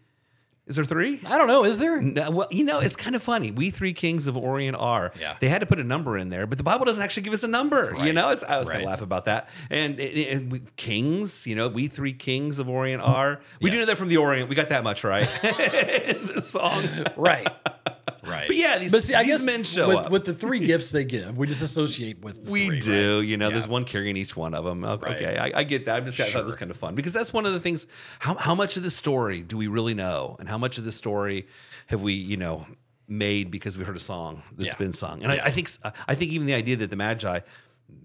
Is 0.66 0.76
there 0.76 0.84
three? 0.86 1.20
I 1.26 1.36
don't 1.36 1.46
know. 1.46 1.64
Is 1.64 1.78
there? 1.78 2.00
No, 2.00 2.26
uh, 2.26 2.30
well, 2.30 2.48
you 2.50 2.64
know, 2.64 2.80
it's 2.80 2.96
kind 2.96 3.14
of 3.14 3.22
funny. 3.22 3.50
We 3.50 3.68
three 3.68 3.92
kings 3.92 4.26
of 4.26 4.36
Orient 4.36 4.76
are. 4.78 5.12
Yeah. 5.20 5.36
They 5.38 5.48
had 5.48 5.60
to 5.60 5.66
put 5.66 5.78
a 5.78 5.84
number 5.84 6.16
in 6.16 6.30
there, 6.30 6.46
but 6.46 6.56
the 6.56 6.64
Bible 6.64 6.86
doesn't 6.86 7.02
actually 7.02 7.24
give 7.24 7.34
us 7.34 7.42
a 7.42 7.48
number. 7.48 7.94
You 8.02 8.14
know, 8.14 8.30
it's, 8.30 8.42
I 8.42 8.58
was 8.58 8.68
going 8.68 8.80
to 8.80 8.86
laugh 8.86 9.02
about 9.02 9.26
that. 9.26 9.50
And, 9.68 10.00
and 10.00 10.50
we, 10.50 10.62
kings, 10.76 11.46
you 11.46 11.54
know, 11.54 11.68
we 11.68 11.88
three 11.88 12.14
kings 12.14 12.58
of 12.58 12.70
Orient 12.70 13.02
are. 13.02 13.40
We 13.60 13.68
do 13.70 13.76
know 13.76 13.84
that 13.84 13.98
from 13.98 14.08
the 14.08 14.16
Orient. 14.16 14.48
We 14.48 14.54
got 14.54 14.70
that 14.70 14.84
much 14.84 15.04
right 15.04 15.28
in 15.44 16.28
the 16.28 16.40
song. 16.42 16.82
Right. 17.14 17.46
Right. 18.44 18.48
But 18.48 18.56
yeah, 18.56 18.78
these- 18.78 18.92
but 18.92 19.02
see, 19.02 19.14
I 19.14 19.22
these 19.24 19.38
guess 19.38 19.46
men 19.46 19.64
show 19.64 19.88
with, 19.88 19.96
up. 19.98 20.10
with 20.10 20.24
the 20.24 20.34
three 20.34 20.60
gifts 20.60 20.90
they 20.92 21.04
give, 21.04 21.36
we 21.36 21.46
just 21.46 21.62
associate 21.62 22.20
with 22.22 22.44
the 22.44 22.50
We 22.50 22.66
three, 22.66 22.78
do, 22.80 23.18
right? 23.20 23.26
you 23.28 23.36
know. 23.36 23.50
There's 23.50 23.66
one 23.68 23.84
carrying 23.84 24.16
each 24.16 24.36
one 24.36 24.54
of 24.54 24.64
them. 24.64 24.84
Okay, 24.84 25.06
Right. 25.06 25.16
okay, 25.22 25.38
I, 25.38 25.60
I 25.60 25.64
get 25.64 25.86
that. 25.86 25.96
I'm 25.96 26.04
just 26.04 26.20
I 26.20 26.24
thought 26.30 26.40
it 26.42 26.44
was 26.46 26.56
kind 26.56 26.70
of 26.70 26.76
fun 26.76 26.94
because 26.94 27.12
that's 27.12 27.32
one 27.32 27.46
of 27.46 27.52
the 27.52 27.60
things. 27.60 27.86
How 28.18 28.34
how 28.34 28.54
much 28.54 28.76
of 28.76 28.82
the 28.82 28.90
story 28.90 29.42
do 29.42 29.56
we 29.56 29.66
really 29.66 29.94
know, 29.94 30.36
and 30.38 30.48
how 30.48 30.58
much 30.58 30.78
of 30.78 30.84
the 30.84 30.92
story 30.92 31.46
have 31.88 32.02
we, 32.02 32.12
you 32.12 32.36
know, 32.36 32.66
made 33.08 33.50
because 33.50 33.76
we 33.78 33.84
heard 33.84 33.96
a 33.96 34.00
song 34.00 34.42
that's 34.56 34.68
Yeah. 34.72 34.78
been 34.78 34.92
sung? 34.92 35.22
And 35.22 35.32
I, 35.32 35.36
I 35.46 35.50
think 35.50 35.68
I 36.08 36.14
think 36.14 36.32
even 36.32 36.46
the 36.46 36.54
idea 36.54 36.76
that 36.76 36.90
the 36.90 36.96
Magi 36.96 37.40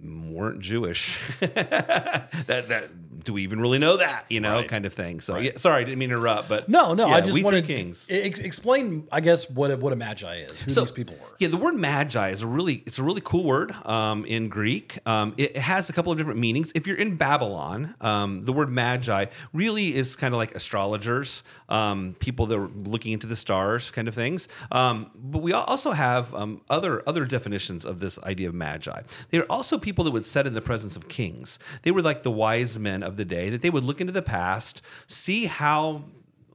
weren't 0.03 0.59
Jewish, 0.59 1.37
that 1.39 2.29
that 2.47 2.89
do 3.23 3.33
we 3.33 3.43
even 3.43 3.59
really 3.59 3.79
know 3.79 3.97
that, 3.97 4.25
you 4.29 4.39
know, 4.39 4.55
Right. 4.55 4.67
kind 4.67 4.85
of 4.85 4.93
thing. 4.93 5.21
So 5.21 5.37
yeah, 5.37 5.51
sorry, 5.55 5.81
I 5.81 5.83
didn't 5.85 5.99
mean 5.99 6.09
to 6.09 6.15
interrupt, 6.15 6.49
but 6.49 6.69
No, 6.69 6.93
no. 6.93 7.07
yeah, 7.07 7.15
I 7.15 7.21
just 7.21 7.33
we 7.33 7.43
wanted 7.43 7.65
three 7.65 7.75
to 7.75 8.13
ex- 8.25 8.39
explain, 8.39 9.07
I 9.11 9.19
guess, 9.21 9.49
what 9.49 9.71
a, 9.71 9.77
what 9.77 9.93
a 9.93 9.95
magi 9.95 10.37
is, 10.41 10.61
who 10.61 10.71
these 10.71 10.91
people 10.91 11.15
were. 11.21 11.27
Yeah, 11.39 11.47
the 11.49 11.57
word 11.57 11.75
magi 11.75 12.29
is 12.29 12.41
a 12.43 12.47
really 12.47 12.83
it's 12.85 12.99
a 12.99 13.03
really 13.03 13.21
cool 13.23 13.43
word 13.43 13.71
um, 13.85 14.25
in 14.25 14.49
Greek. 14.49 14.97
Um, 15.07 15.33
it 15.37 15.57
has 15.57 15.89
a 15.89 15.93
couple 15.93 16.11
of 16.11 16.17
different 16.17 16.39
meanings. 16.39 16.71
If 16.75 16.87
you're 16.87 16.97
in 16.97 17.15
Babylon, 17.15 17.95
um, 18.01 18.45
the 18.45 18.53
word 18.53 18.69
magi 18.69 19.25
really 19.53 19.95
is 19.95 20.15
kind 20.15 20.33
of 20.33 20.37
like 20.37 20.53
astrologers, 20.55 21.43
um, 21.69 22.15
people 22.19 22.45
that 22.47 22.57
are 22.57 22.67
looking 22.67 23.11
into 23.11 23.27
the 23.27 23.35
stars, 23.35 23.91
kind 23.91 24.07
of 24.07 24.15
things. 24.15 24.47
Um, 24.71 25.11
but 25.15 25.41
we 25.41 25.51
also 25.53 25.91
have 25.91 26.33
um, 26.33 26.61
other 26.69 27.03
other 27.07 27.25
definitions 27.25 27.85
of 27.85 27.99
this 27.99 28.17
idea 28.23 28.47
of 28.49 28.53
magi. 28.55 29.01
They 29.31 29.39
are 29.39 29.45
also 29.49 29.77
people 29.77 30.03
that 30.05 30.11
would 30.11 30.25
sit 30.25 30.47
in 30.47 30.53
the 30.53 30.61
presence 30.61 30.95
of 30.95 31.07
kings. 31.07 31.59
They 31.83 31.91
were 31.91 32.01
like 32.01 32.23
the 32.23 32.31
wise 32.31 32.77
men 32.79 33.03
of 33.09 33.17
the 33.17 33.25
day 33.25 33.49
that 33.49 33.61
they 33.61 33.69
would 33.69 33.83
look 33.83 33.99
into 33.99 34.13
the 34.13 34.21
past, 34.21 34.81
see 35.07 35.47
how 35.47 36.03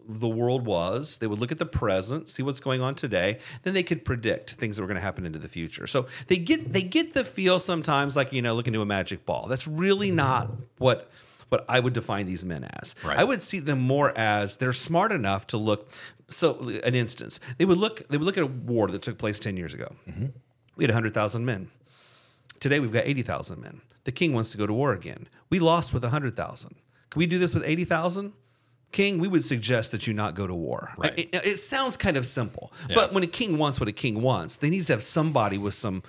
the 0.08 0.28
world 0.28 0.64
was. 0.64 1.18
They 1.18 1.26
would 1.26 1.38
look 1.38 1.52
at 1.52 1.58
the 1.58 1.66
present, 1.66 2.28
see 2.28 2.42
what's 2.42 2.60
going 2.60 2.80
on 2.80 2.94
today. 2.94 3.38
Then 3.62 3.74
they 3.74 3.82
could 3.82 4.04
predict 4.04 4.52
things 4.52 4.76
that 4.76 4.82
were 4.82 4.86
going 4.86 4.96
to 4.96 5.02
happen 5.02 5.26
into 5.26 5.38
the 5.38 5.48
future. 5.48 5.86
So 5.86 6.06
they 6.28 6.36
get 6.36 6.72
they 6.72 6.82
get 6.82 7.14
the 7.14 7.24
feel 7.24 7.58
sometimes 7.58 8.16
like 8.16 8.32
you 8.32 8.42
know 8.42 8.54
looking 8.54 8.74
into 8.74 8.82
a 8.82 8.86
magic 8.86 9.26
ball. 9.26 9.46
That's 9.48 9.66
really 9.66 10.10
not 10.10 10.50
what 10.78 11.10
what 11.48 11.64
I 11.68 11.80
would 11.80 11.92
define 11.92 12.26
these 12.26 12.44
men 12.44 12.64
as. 12.80 12.94
Right. 13.04 13.18
I 13.18 13.24
would 13.24 13.42
see 13.42 13.60
them 13.60 13.80
more 13.80 14.16
as 14.16 14.56
they're 14.56 14.72
smart 14.72 15.12
enough 15.12 15.46
to 15.48 15.56
look. 15.56 15.92
So 16.28 16.58
an 16.84 16.94
instance, 16.94 17.40
they 17.58 17.64
would 17.64 17.78
look 17.78 18.06
they 18.08 18.16
would 18.16 18.26
look 18.26 18.38
at 18.38 18.44
a 18.44 18.48
war 18.48 18.88
that 18.88 19.02
took 19.02 19.18
place 19.18 19.38
ten 19.38 19.56
years 19.56 19.74
ago. 19.74 19.94
Mm-hmm. 20.08 20.26
We 20.76 20.84
had 20.84 20.92
hundred 20.92 21.14
thousand 21.14 21.44
men. 21.44 21.70
Today 22.60 22.80
we've 22.80 22.92
got 22.92 23.06
80,000 23.06 23.60
men. 23.60 23.80
The 24.04 24.12
king 24.12 24.34
wants 24.34 24.52
to 24.52 24.58
go 24.58 24.66
to 24.66 24.72
war 24.72 24.92
again. 24.92 25.28
We 25.50 25.58
lost 25.58 25.92
with 25.92 26.02
100,000. 26.02 26.74
Can 27.10 27.18
we 27.18 27.26
do 27.26 27.38
this 27.38 27.54
with 27.54 27.64
80,000? 27.64 28.32
King, 28.92 29.18
we 29.18 29.26
would 29.26 29.44
suggest 29.44 29.90
that 29.90 30.06
you 30.06 30.14
not 30.14 30.34
go 30.34 30.46
to 30.46 30.54
war. 30.54 30.92
Right. 30.96 31.18
It, 31.18 31.28
it 31.32 31.56
sounds 31.58 31.96
kind 31.96 32.16
of 32.16 32.24
simple, 32.24 32.72
but 32.94 33.12
when 33.12 33.24
a 33.24 33.28
king 33.28 33.58
wants 33.58 33.80
what 33.80 33.88
a 33.88 33.92
king 33.92 34.22
wants, 34.22 34.58
they 34.58 34.70
need 34.70 34.84
to 34.84 34.92
have 34.92 35.02
somebody 35.02 35.58
with 35.58 35.74
some 35.74 36.04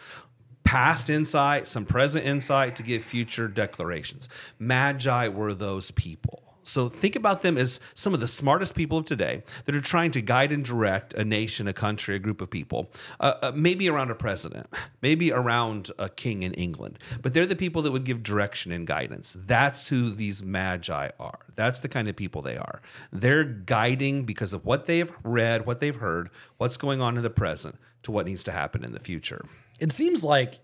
past 0.63 1.09
insight, 1.09 1.67
some 1.67 1.85
present 1.85 2.25
insight 2.25 2.75
to 2.75 2.83
give 2.83 3.03
future 3.03 3.47
declarations. 3.47 4.29
Magi 4.59 5.29
were 5.29 5.53
those 5.53 5.91
people. 5.91 6.44
So 6.67 6.89
think 6.89 7.15
about 7.15 7.41
them 7.41 7.57
as 7.57 7.79
some 7.93 8.13
of 8.13 8.19
the 8.19 8.27
smartest 8.27 8.75
people 8.75 8.97
of 8.97 9.05
today 9.05 9.43
that 9.65 9.75
are 9.75 9.81
trying 9.81 10.11
to 10.11 10.21
guide 10.21 10.51
and 10.51 10.65
direct 10.65 11.13
a 11.13 11.23
nation, 11.23 11.67
a 11.67 11.73
country, 11.73 12.15
a 12.15 12.19
group 12.19 12.41
of 12.41 12.49
people, 12.49 12.91
uh, 13.19 13.35
uh, 13.41 13.51
maybe 13.55 13.87
around 13.87 14.11
a 14.11 14.15
president, 14.15 14.67
maybe 15.01 15.31
around 15.31 15.91
a 15.99 16.09
king 16.09 16.43
in 16.43 16.53
England. 16.55 16.97
But 17.21 17.33
they're 17.33 17.45
the 17.45 17.55
people 17.55 17.81
that 17.83 17.91
would 17.91 18.03
give 18.03 18.23
direction 18.23 18.71
and 18.71 18.87
guidance. 18.87 19.35
That's 19.37 19.89
who 19.89 20.09
these 20.09 20.41
magi 20.41 21.09
are. 21.19 21.39
That's 21.55 21.79
the 21.79 21.87
kind 21.87 22.09
of 22.09 22.15
people 22.15 22.41
they 22.41 22.57
are. 22.57 22.81
They're 23.11 23.43
guiding 23.43 24.23
because 24.23 24.53
of 24.53 24.65
what 24.65 24.87
they've 24.87 25.11
read, 25.23 25.65
what 25.65 25.79
they've 25.79 25.95
heard, 25.95 26.29
what's 26.57 26.77
going 26.77 26.99
on 26.99 27.15
in 27.15 27.23
the 27.23 27.29
present 27.29 27.77
to 28.03 28.11
what 28.11 28.25
needs 28.25 28.43
to 28.43 28.51
happen 28.51 28.83
in 28.83 28.91
the 28.91 28.99
future. 28.99 29.45
It 29.79 29.91
seems 29.91 30.23
like 30.23 30.59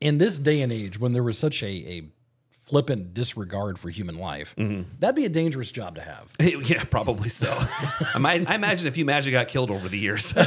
in 0.00 0.18
this 0.18 0.38
day 0.38 0.60
and 0.62 0.72
age, 0.72 0.98
when 0.98 1.12
there 1.12 1.22
was 1.22 1.38
such 1.38 1.62
a, 1.62 1.66
a 1.66 2.02
flippant 2.62 3.12
disregard 3.12 3.78
for 3.78 3.90
human 3.90 4.16
life, 4.16 4.54
Mm-hmm. 4.56 4.82
that'd 5.00 5.16
be 5.16 5.24
a 5.24 5.28
dangerous 5.28 5.70
job 5.72 5.96
to 5.96 6.00
have. 6.00 6.30
yeah, 6.70 6.84
probably 6.84 7.28
so. 7.28 7.52
I, 8.14 8.18
might, 8.18 8.48
I 8.48 8.54
imagine 8.54 8.88
a 8.88 8.92
few 8.92 9.04
magic 9.04 9.32
got 9.32 9.48
killed 9.48 9.70
over 9.70 9.88
the 9.88 9.98
years. 9.98 10.32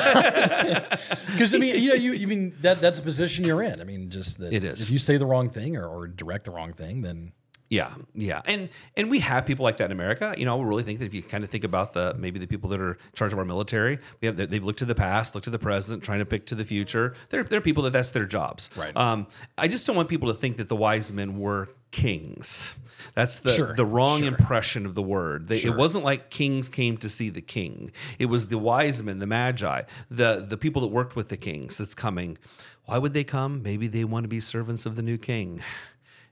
Because 1.35 1.53
I 1.53 1.57
mean, 1.57 1.81
you 1.83 1.89
know, 1.89 1.95
you, 1.95 2.13
you 2.13 2.27
mean 2.27 2.55
that 2.61 2.79
that's 2.79 2.99
a 2.99 3.01
position 3.01 3.43
you're 3.45 3.61
in. 3.61 3.81
I 3.81 3.83
mean, 3.83 4.09
just 4.09 4.37
that 4.39 4.53
It 4.53 4.63
is. 4.63 4.81
If 4.81 4.89
you 4.91 4.97
say 4.97 5.17
the 5.17 5.25
wrong 5.25 5.49
thing 5.49 5.75
or, 5.75 5.85
or 5.87 6.07
direct 6.07 6.45
the 6.45 6.51
wrong 6.51 6.71
thing, 6.71 7.01
then 7.01 7.33
Yeah, 7.69 7.93
yeah, 8.13 8.41
and 8.45 8.69
and 8.95 9.09
we 9.09 9.19
have 9.19 9.45
people 9.45 9.63
like 9.63 9.77
that 9.77 9.85
in 9.85 9.91
America. 9.91 10.33
You 10.37 10.45
know, 10.45 10.57
I 10.59 10.63
really 10.63 10.83
think 10.83 10.99
that 10.99 11.05
if 11.05 11.13
you 11.13 11.21
kind 11.23 11.43
of 11.43 11.49
think 11.49 11.63
about 11.65 11.91
the 11.93 12.13
maybe 12.17 12.39
the 12.39 12.47
people 12.47 12.69
that 12.69 12.79
are 12.79 12.91
in 12.93 12.97
charge 13.15 13.33
of 13.33 13.39
our 13.39 13.43
military, 13.45 13.99
we 14.21 14.27
have 14.27 14.37
they've 14.37 14.63
looked 14.63 14.79
to 14.79 14.85
the 14.85 14.95
past, 14.95 15.35
looked 15.35 15.45
to 15.45 15.49
the 15.51 15.59
present, 15.59 16.03
trying 16.03 16.19
to 16.19 16.25
pick 16.25 16.45
to 16.47 16.55
the 16.55 16.63
future. 16.65 17.15
They're 17.29 17.43
they're 17.43 17.59
people 17.61 17.83
that 17.83 17.91
that's 17.93 18.11
their 18.11 18.25
jobs. 18.25 18.69
Right. 18.77 18.95
Um, 18.95 19.27
I 19.57 19.67
just 19.67 19.85
don't 19.87 19.95
want 19.97 20.07
people 20.09 20.29
to 20.29 20.35
think 20.39 20.57
that 20.57 20.69
the 20.69 20.75
wise 20.77 21.11
men 21.11 21.37
were 21.39 21.67
kings. 21.95 22.75
That's 23.13 23.39
the 23.39 23.53
Sure, 23.53 23.73
the 23.75 23.85
wrong 23.85 24.19
sure. 24.19 24.27
impression 24.27 24.85
of 24.85 24.93
the 24.93 25.01
word. 25.01 25.47
They, 25.47 25.59
It 25.59 25.75
wasn't 25.75 26.03
like 26.03 26.29
kings 26.29 26.67
came 26.67 26.97
to 26.97 27.07
see 27.09 27.29
the 27.29 27.41
king. 27.41 27.91
It 28.19 28.25
was 28.25 28.47
the 28.49 28.57
wise 28.57 29.01
men, 29.01 29.19
the 29.19 29.27
magi, 29.27 29.83
the 30.11 30.45
the 30.47 30.57
people 30.57 30.81
that 30.81 30.89
worked 30.89 31.15
with 31.15 31.29
the 31.29 31.37
kings 31.37 31.77
that's 31.77 31.95
coming. 31.95 32.37
Why 32.85 32.97
would 32.97 33.13
they 33.13 33.23
come? 33.23 33.63
Maybe 33.63 33.87
they 33.87 34.03
want 34.03 34.25
to 34.25 34.27
be 34.27 34.41
servants 34.41 34.85
of 34.85 34.95
the 34.97 35.01
new 35.01 35.17
king. 35.17 35.61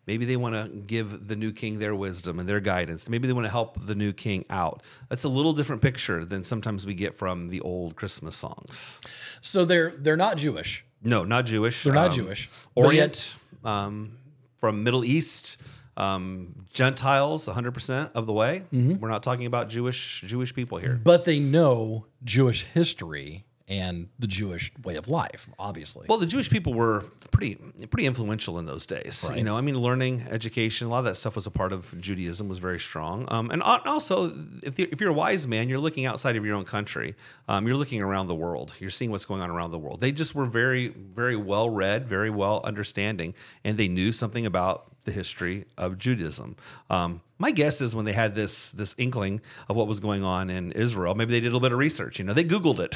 Maybe 0.06 0.26
they 0.26 0.36
want 0.36 0.56
to 0.56 0.80
give 0.82 1.30
the 1.30 1.38
new 1.38 1.54
king 1.54 1.80
their 1.80 1.96
wisdom 1.96 2.38
and 2.38 2.50
their 2.50 2.60
guidance. 2.60 3.08
Maybe 3.08 3.26
they 3.26 3.34
want 3.34 3.46
to 3.46 3.52
help 3.52 3.78
the 3.88 3.96
new 3.96 4.12
king 4.12 4.44
out. 4.50 4.84
That's 5.08 5.24
a 5.24 5.30
little 5.30 5.54
different 5.54 5.82
picture 5.82 6.26
than 6.26 6.44
sometimes 6.44 6.86
we 6.86 6.94
get 6.94 7.16
from 7.16 7.48
the 7.48 7.62
old 7.62 7.96
Christmas 7.96 8.36
songs. 8.36 9.00
so 9.40 9.64
they're 9.64 9.92
they're 9.98 10.18
not 10.18 10.36
Jewish. 10.36 10.84
No, 11.02 11.24
not 11.24 11.46
Jewish. 11.46 11.84
They're 11.84 11.94
not 12.04 12.12
Jewish, 12.12 12.50
but 12.76 12.84
Orient, 12.86 13.38
um, 13.64 14.18
from 14.64 14.82
Middle 14.82 15.04
East, 15.04 15.58
um, 15.98 16.56
Gentiles, 16.72 17.50
100% 17.50 18.12
of 18.16 18.26
the 18.26 18.32
way. 18.32 18.64
Mm-hmm. 18.72 19.02
We're 19.02 19.10
not 19.10 19.22
talking 19.22 19.46
about 19.46 19.68
Jewish 19.68 20.24
Jewish 20.26 20.56
people 20.56 20.78
here. 20.78 20.98
but 21.04 21.26
they 21.26 21.38
know 21.38 22.06
Jewish 22.24 22.64
history 22.64 23.44
and 23.68 24.10
the 24.20 24.28
Jewish 24.28 24.72
way 24.84 24.96
of 24.96 25.08
life, 25.08 25.48
obviously. 25.58 26.06
Well, 26.10 26.18
the 26.18 26.26
Jewish 26.26 26.50
people 26.50 26.74
were 26.74 27.06
pretty 27.32 27.56
pretty 27.88 28.06
influential 28.06 28.60
in 28.60 28.66
those 28.66 28.86
days. 28.86 29.26
Right. 29.28 29.38
You 29.38 29.44
know, 29.44 29.58
I 29.58 29.62
mean, 29.62 29.78
learning, 29.78 30.26
education, 30.30 30.88
a 30.88 30.90
lot 30.90 31.00
of 31.00 31.06
that 31.06 31.16
stuff 31.16 31.36
was 31.36 31.48
a 31.48 31.52
part 31.52 31.72
of 31.72 32.00
Judaism. 32.00 32.50
Was 32.50 32.58
very 32.58 32.80
strong. 32.80 33.26
Um, 33.30 33.52
and 33.52 33.64
also, 33.64 34.34
if 34.64 34.78
you're, 34.78 34.90
if 34.92 35.00
you're 35.00 35.12
a 35.12 35.14
wise 35.14 35.48
man, 35.48 35.70
you're 35.70 35.80
looking 35.80 36.06
outside 36.06 36.36
of 36.36 36.46
your 36.46 36.56
own 36.56 36.66
country. 36.66 37.16
Um, 37.48 37.66
you're 37.66 37.78
looking 37.78 38.02
around 38.02 38.28
the 38.28 38.36
world. 38.36 38.74
You're 38.80 38.90
seeing 38.90 39.12
what's 39.12 39.26
going 39.26 39.42
on 39.42 39.50
around 39.50 39.72
the 39.72 39.80
world. 39.80 40.02
They 40.02 40.12
just 40.12 40.36
were 40.36 40.46
very 40.46 40.90
very 40.90 41.36
well 41.36 41.70
read, 41.70 42.08
very 42.08 42.30
well 42.30 42.62
understanding, 42.64 43.34
and 43.64 43.78
they 43.78 43.88
knew 43.88 44.12
something 44.12 44.46
about 44.46 44.94
the 45.06 45.12
history 45.12 45.66
of 45.78 45.98
Judaism. 45.98 46.56
Um, 46.90 47.22
my 47.44 47.52
guess 47.52 47.82
is 47.82 47.94
when 47.94 48.06
they 48.06 48.14
had 48.14 48.34
this 48.36 48.72
this 48.72 48.96
inkling 48.98 49.42
of 49.68 49.76
what 49.76 49.86
was 49.86 50.00
going 50.00 50.24
on 50.24 50.50
in 50.50 50.72
Israel, 50.72 51.14
maybe 51.14 51.32
they 51.34 51.42
did 51.42 51.48
a 51.48 51.50
little 51.52 51.60
bit 51.60 51.74
of 51.74 51.78
research. 51.78 52.18
You 52.18 52.24
know, 52.24 52.34
they 52.34 52.46
Googled 52.46 52.80
it. 52.80 52.94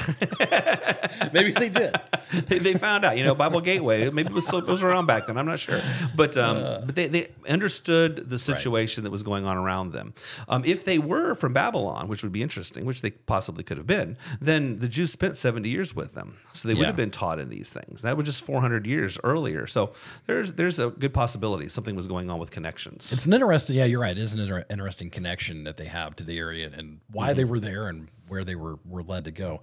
Maybe 1.33 1.51
they 1.51 1.67
did. 1.67 1.93
they, 2.47 2.59
they 2.59 2.73
found 2.73 3.03
out, 3.05 3.17
you 3.17 3.23
know, 3.23 3.35
Bible 3.35 3.61
Gateway. 3.61 4.09
Maybe 4.09 4.29
it 4.29 4.33
was, 4.33 4.51
it 4.53 4.65
was 4.65 4.83
around 4.83 5.05
back 5.05 5.27
then. 5.27 5.37
I'm 5.37 5.45
not 5.45 5.59
sure, 5.59 5.79
but 6.15 6.37
um, 6.37 6.85
but 6.85 6.95
they, 6.95 7.07
they 7.07 7.27
understood 7.49 8.29
the 8.29 8.39
situation 8.39 9.03
that 9.03 9.11
was 9.11 9.23
going 9.23 9.45
on 9.45 9.57
around 9.57 9.91
them. 9.91 10.13
Um, 10.47 10.63
if 10.65 10.85
they 10.85 10.97
were 10.99 11.35
from 11.35 11.53
Babylon, 11.53 12.07
which 12.07 12.23
would 12.23 12.31
be 12.31 12.41
interesting, 12.41 12.85
which 12.85 13.01
they 13.01 13.11
possibly 13.11 13.63
could 13.63 13.77
have 13.77 13.87
been, 13.87 14.17
then 14.39 14.79
the 14.79 14.87
Jews 14.87 15.11
spent 15.11 15.37
70 15.37 15.67
years 15.69 15.95
with 15.95 16.13
them, 16.13 16.37
so 16.53 16.67
they 16.67 16.73
would 16.73 16.81
Yeah. 16.81 16.87
have 16.87 16.95
been 16.95 17.11
taught 17.11 17.39
in 17.39 17.49
these 17.49 17.69
things. 17.71 18.01
That 18.01 18.15
was 18.15 18.25
just 18.25 18.43
400 18.43 18.85
years 18.85 19.17
earlier. 19.23 19.67
So 19.67 19.91
there's 20.25 20.53
there's 20.53 20.79
a 20.79 20.89
good 20.89 21.13
possibility 21.13 21.67
something 21.69 21.95
was 21.95 22.07
going 22.07 22.29
on 22.29 22.39
with 22.39 22.51
connections. 22.51 23.11
It's 23.11 23.25
an 23.25 23.33
interesting, 23.33 23.75
yeah, 23.75 23.85
you're 23.85 23.99
right. 24.01 24.17
It 24.17 24.21
is 24.21 24.37
an 24.38 24.44
inter- 24.44 24.65
interesting 24.70 25.10
connection 25.10 25.63
that 25.63 25.77
they 25.77 25.86
have 25.86 26.15
to 26.17 26.24
the 26.24 26.38
area 26.38 26.70
and 26.75 27.00
why 27.12 27.34
they 27.34 27.44
were 27.44 27.60
there 27.60 27.88
and 27.88 28.10
where 28.27 28.44
they 28.44 28.56
were 28.56 28.79
were 28.86 29.03
led 29.03 29.25
to 29.25 29.32
go. 29.32 29.62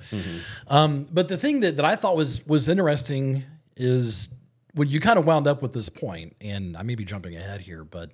Um, 0.68 1.08
but 1.12 1.28
the 1.28 1.36
thing 1.36 1.60
that, 1.60 1.76
that 1.76 1.84
I 1.84 1.96
thought 1.96 2.16
was 2.16 2.46
was 2.46 2.68
interesting 2.68 3.44
is 3.76 4.28
when 4.74 4.88
you 4.88 5.00
kind 5.00 5.18
of 5.18 5.26
wound 5.26 5.46
up 5.46 5.62
with 5.62 5.72
this 5.72 5.88
point, 5.88 6.36
and 6.40 6.76
I 6.76 6.82
may 6.82 6.94
be 6.94 7.04
jumping 7.04 7.36
ahead 7.36 7.60
here, 7.60 7.84
but 7.84 8.10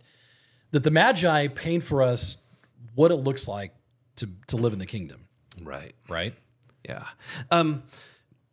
that 0.73 0.83
the 0.83 0.91
Magi 0.91 1.49
paint 1.49 1.83
for 1.83 2.03
us 2.03 2.37
what 2.95 3.11
it 3.11 3.17
looks 3.17 3.49
like 3.49 3.73
to 4.17 4.29
to 4.49 4.57
live 4.57 4.73
in 4.73 4.79
the 4.79 4.87
kingdom, 4.87 5.27
right. 5.63 5.95
right? 6.09 6.35
Yeah. 6.87 7.05
Um, 7.51 7.83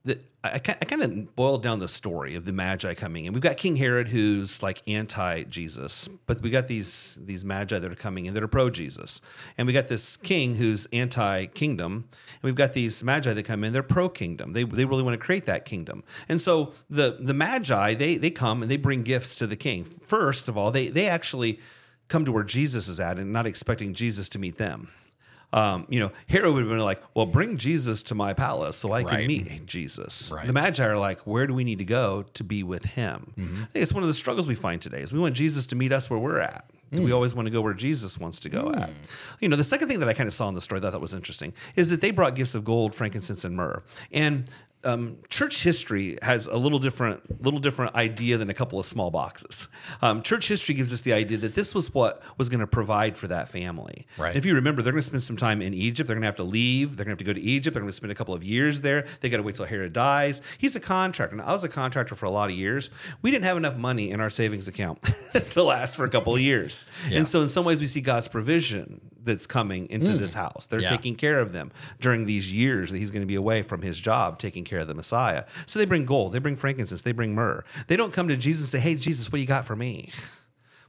the, 0.08 0.20
I, 0.44 0.56
I 0.56 0.60
kind 0.60 1.04
of 1.04 1.36
boiled 1.36 1.62
down 1.62 1.80
the 1.80 1.88
story 1.88 2.36
of 2.36 2.46
the 2.46 2.54
Magi 2.54 2.94
coming 2.94 3.26
in. 3.26 3.34
We've 3.34 3.42
got 3.42 3.58
King 3.58 3.76
Herod, 3.76 4.08
who's 4.08 4.64
like 4.64 4.82
anti-Jesus, 4.88 6.10
but 6.26 6.42
we 6.42 6.50
got 6.50 6.68
these 6.68 7.20
these 7.22 7.46
Magi 7.46 7.78
that 7.78 7.92
are 7.92 7.96
coming 7.96 8.26
in 8.26 8.34
that 8.34 8.44
are 8.44 8.48
pro-Jesus, 8.48 9.22
and 9.58 9.68
we 9.68 9.74
got 9.74 9.88
this 9.88 10.18
king 10.18 10.56
who's 10.56 10.88
anti-kingdom, 10.94 11.92
and 11.94 12.44
we've 12.44 12.56
got 12.56 12.74
these 12.74 13.04
Magi 13.04 13.34
that 13.34 13.44
come 13.44 13.64
in. 13.64 13.74
They're 13.74 13.84
pro-kingdom. 13.84 14.54
They, 14.54 14.64
they 14.64 14.86
really 14.86 15.04
want 15.04 15.20
to 15.20 15.26
create 15.26 15.46
that 15.46 15.66
kingdom, 15.66 16.04
and 16.30 16.40
so 16.42 16.74
the 16.90 17.18
the 17.20 17.34
Magi 17.34 17.94
they 17.94 18.18
they 18.18 18.32
come 18.32 18.62
and 18.62 18.72
they 18.72 18.78
bring 18.78 19.04
gifts 19.04 19.36
to 19.36 19.48
the 19.48 19.58
king. 19.58 19.84
First 19.84 20.48
of 20.48 20.58
all, 20.58 20.72
they 20.72 20.88
they 20.88 21.08
actually 21.08 21.60
come 22.08 22.26
to 22.26 22.32
where 22.32 22.44
Jesus 22.44 22.88
is 22.88 23.00
at 23.00 23.20
and 23.20 23.34
not 23.34 23.46
expecting 23.46 23.94
Jesus 23.94 24.30
to 24.30 24.40
meet 24.40 24.58
them. 24.58 24.90
Um, 25.54 25.86
you 25.90 26.00
know, 26.00 26.12
Herod 26.28 26.54
would 26.54 26.64
have 26.64 26.70
been 26.70 26.80
like, 26.80 27.02
"Well, 27.14 27.26
bring 27.26 27.58
Jesus 27.58 28.04
to 28.04 28.16
my 28.16 28.34
palace 28.34 28.76
so 28.76 28.92
I 28.92 29.04
can 29.04 29.28
meet 29.28 29.66
Jesus." 29.66 30.32
Right. 30.32 30.46
The 30.46 30.54
Magi 30.54 30.86
are 30.86 30.98
like, 30.98 31.20
"Where 31.22 31.48
do 31.48 31.54
we 31.54 31.64
need 31.64 31.78
to 31.78 31.86
go 31.86 32.26
to 32.34 32.44
be 32.44 32.64
with 32.64 32.84
Him?" 32.86 33.34
Mm-hmm. 33.38 33.64
I 33.64 33.66
think 33.68 33.84
it's 33.84 33.94
one 33.94 34.04
of 34.04 34.08
the 34.08 34.14
struggles 34.14 34.48
we 34.48 34.56
find 34.56 34.82
today 34.82 35.02
is 35.02 35.14
we 35.14 35.20
want 35.20 35.36
Jesus 35.36 35.66
to 35.68 35.76
meet 35.76 35.92
us 35.92 36.10
where 36.10 36.20
we're 36.20 36.42
at. 36.42 36.70
Do 36.94 37.02
we 37.02 37.12
mm. 37.12 37.14
always 37.14 37.36
want 37.36 37.48
to 37.48 37.50
go 37.50 37.60
where 37.60 37.74
Jesus 37.74 38.18
wants 38.18 38.40
to 38.42 38.50
go 38.50 38.66
mm. 38.66 38.82
at? 38.82 38.90
You 39.42 39.50
know, 39.50 39.58
the 39.58 39.64
second 39.64 39.90
thing 39.90 40.00
that 40.00 40.08
I 40.08 40.14
kind 40.14 40.28
of 40.28 40.34
saw 40.34 40.48
in 40.48 40.56
the 40.56 40.62
story 40.62 40.80
that 40.80 40.88
I 40.88 40.92
thought 40.92 41.02
was 41.02 41.14
interesting 41.14 41.54
is 41.76 41.90
that 41.90 42.00
they 42.00 42.12
brought 42.12 42.36
gifts 42.36 42.56
of 42.56 42.64
gold, 42.64 42.96
frankincense, 42.96 43.44
and 43.44 43.56
myrrh, 43.56 43.84
and 44.12 44.50
um, 44.88 45.18
church 45.30 45.64
history 45.64 46.18
has 46.22 46.48
a 46.48 46.56
little 46.56 46.80
different, 46.80 47.44
little 47.44 47.60
different 47.60 47.94
idea 47.94 48.38
than 48.38 48.50
a 48.50 48.54
couple 48.54 48.80
of 48.80 48.86
small 48.86 49.12
boxes. 49.12 49.68
Um, 50.02 50.22
church 50.24 50.48
history 50.48 50.76
gives 50.76 50.94
us 50.94 51.02
the 51.02 51.12
idea 51.12 51.38
that 51.40 51.56
this 51.56 51.76
was 51.76 51.94
what 51.94 52.24
was 52.38 52.48
going 52.48 52.62
to 52.62 52.68
provide 52.68 53.18
for 53.18 53.28
that 53.28 53.50
family. 53.50 54.08
Right. 54.18 54.36
If 54.36 54.46
you 54.46 54.56
remember, 54.56 54.82
they're 54.82 54.94
going 54.94 55.02
to 55.02 55.06
spend 55.06 55.24
some 55.24 55.36
time 55.36 55.62
in 55.62 55.74
Egypt. 55.74 56.08
They're 56.08 56.16
going 56.16 56.22
to 56.22 56.28
have 56.28 56.38
to 56.38 56.44
leave. 56.44 56.96
They're 56.96 57.04
going 57.06 57.18
to 57.18 57.22
have 57.22 57.28
to 57.28 57.34
go 57.34 57.40
to 57.40 57.42
Egypt. 57.42 57.74
They're 57.74 57.82
going 57.82 57.90
to 57.90 57.96
spend 57.96 58.14
a 58.14 58.16
couple 58.16 58.34
of 58.34 58.46
years 58.46 58.80
there. 58.80 59.06
They 59.20 59.30
got 59.30 59.38
to 59.38 59.44
wait 59.44 59.56
till 59.56 59.66
Herod 59.66 59.92
dies. 59.92 60.42
He's 60.58 60.78
a 60.78 60.80
contractor. 60.80 61.36
And 61.36 61.42
I 61.42 61.52
was 61.52 61.66
a 61.66 61.70
contractor 61.70 62.16
for 62.16 62.26
a 62.26 62.32
lot 62.32 62.50
of 62.50 62.56
years. 62.56 62.90
We 63.22 63.30
didn't 63.30 63.46
have 63.46 63.58
enough 63.58 63.76
money 63.76 64.12
in 64.12 64.22
our 64.22 64.30
savings 64.30 64.70
account 64.70 65.04
to 65.52 65.64
last 65.64 65.98
for 65.98 66.06
a 66.06 66.10
couple 66.10 66.34
of 66.34 66.42
years. 66.42 66.86
Yeah. 67.08 67.20
And 67.20 67.28
so, 67.28 67.42
in 67.42 67.48
some 67.48 67.64
ways, 67.64 67.80
we 67.80 67.86
see 67.86 68.02
God's 68.02 68.28
provision 68.28 69.00
that's 69.28 69.46
coming 69.46 69.88
into 69.90 70.18
this 70.18 70.34
mm. 70.34 70.38
house. 70.38 70.66
They're 70.66 70.82
Yeah. 70.82 70.90
taking 70.90 71.16
care 71.16 71.40
of 71.40 71.52
them 71.52 71.72
during 72.00 72.26
these 72.26 72.52
years 72.54 72.92
that 72.92 72.98
he's 72.98 73.12
going 73.12 73.22
to 73.22 73.28
be 73.28 73.36
away 73.36 73.62
from 73.62 73.84
his 73.84 74.00
job, 74.00 74.40
taking 74.40 74.64
care 74.64 74.80
of 74.80 74.88
the 74.88 74.96
Messiah. 74.96 75.44
So 75.66 75.78
they 75.78 75.86
bring 75.86 76.06
gold, 76.06 76.34
they 76.34 76.40
bring 76.40 76.56
frankincense, 76.56 77.04
they 77.04 77.12
bring 77.12 77.36
myrrh. 77.36 77.64
They 77.88 77.96
don't 77.96 78.14
come 78.14 78.28
to 78.30 78.38
Jesus 78.38 78.64
and 78.64 78.70
say, 78.70 78.80
Hey, 78.80 78.96
Jesus, 78.96 79.32
what 79.32 79.38
do 79.38 79.42
you 79.42 79.48
got 79.48 79.66
for 79.66 79.76
me? 79.76 80.12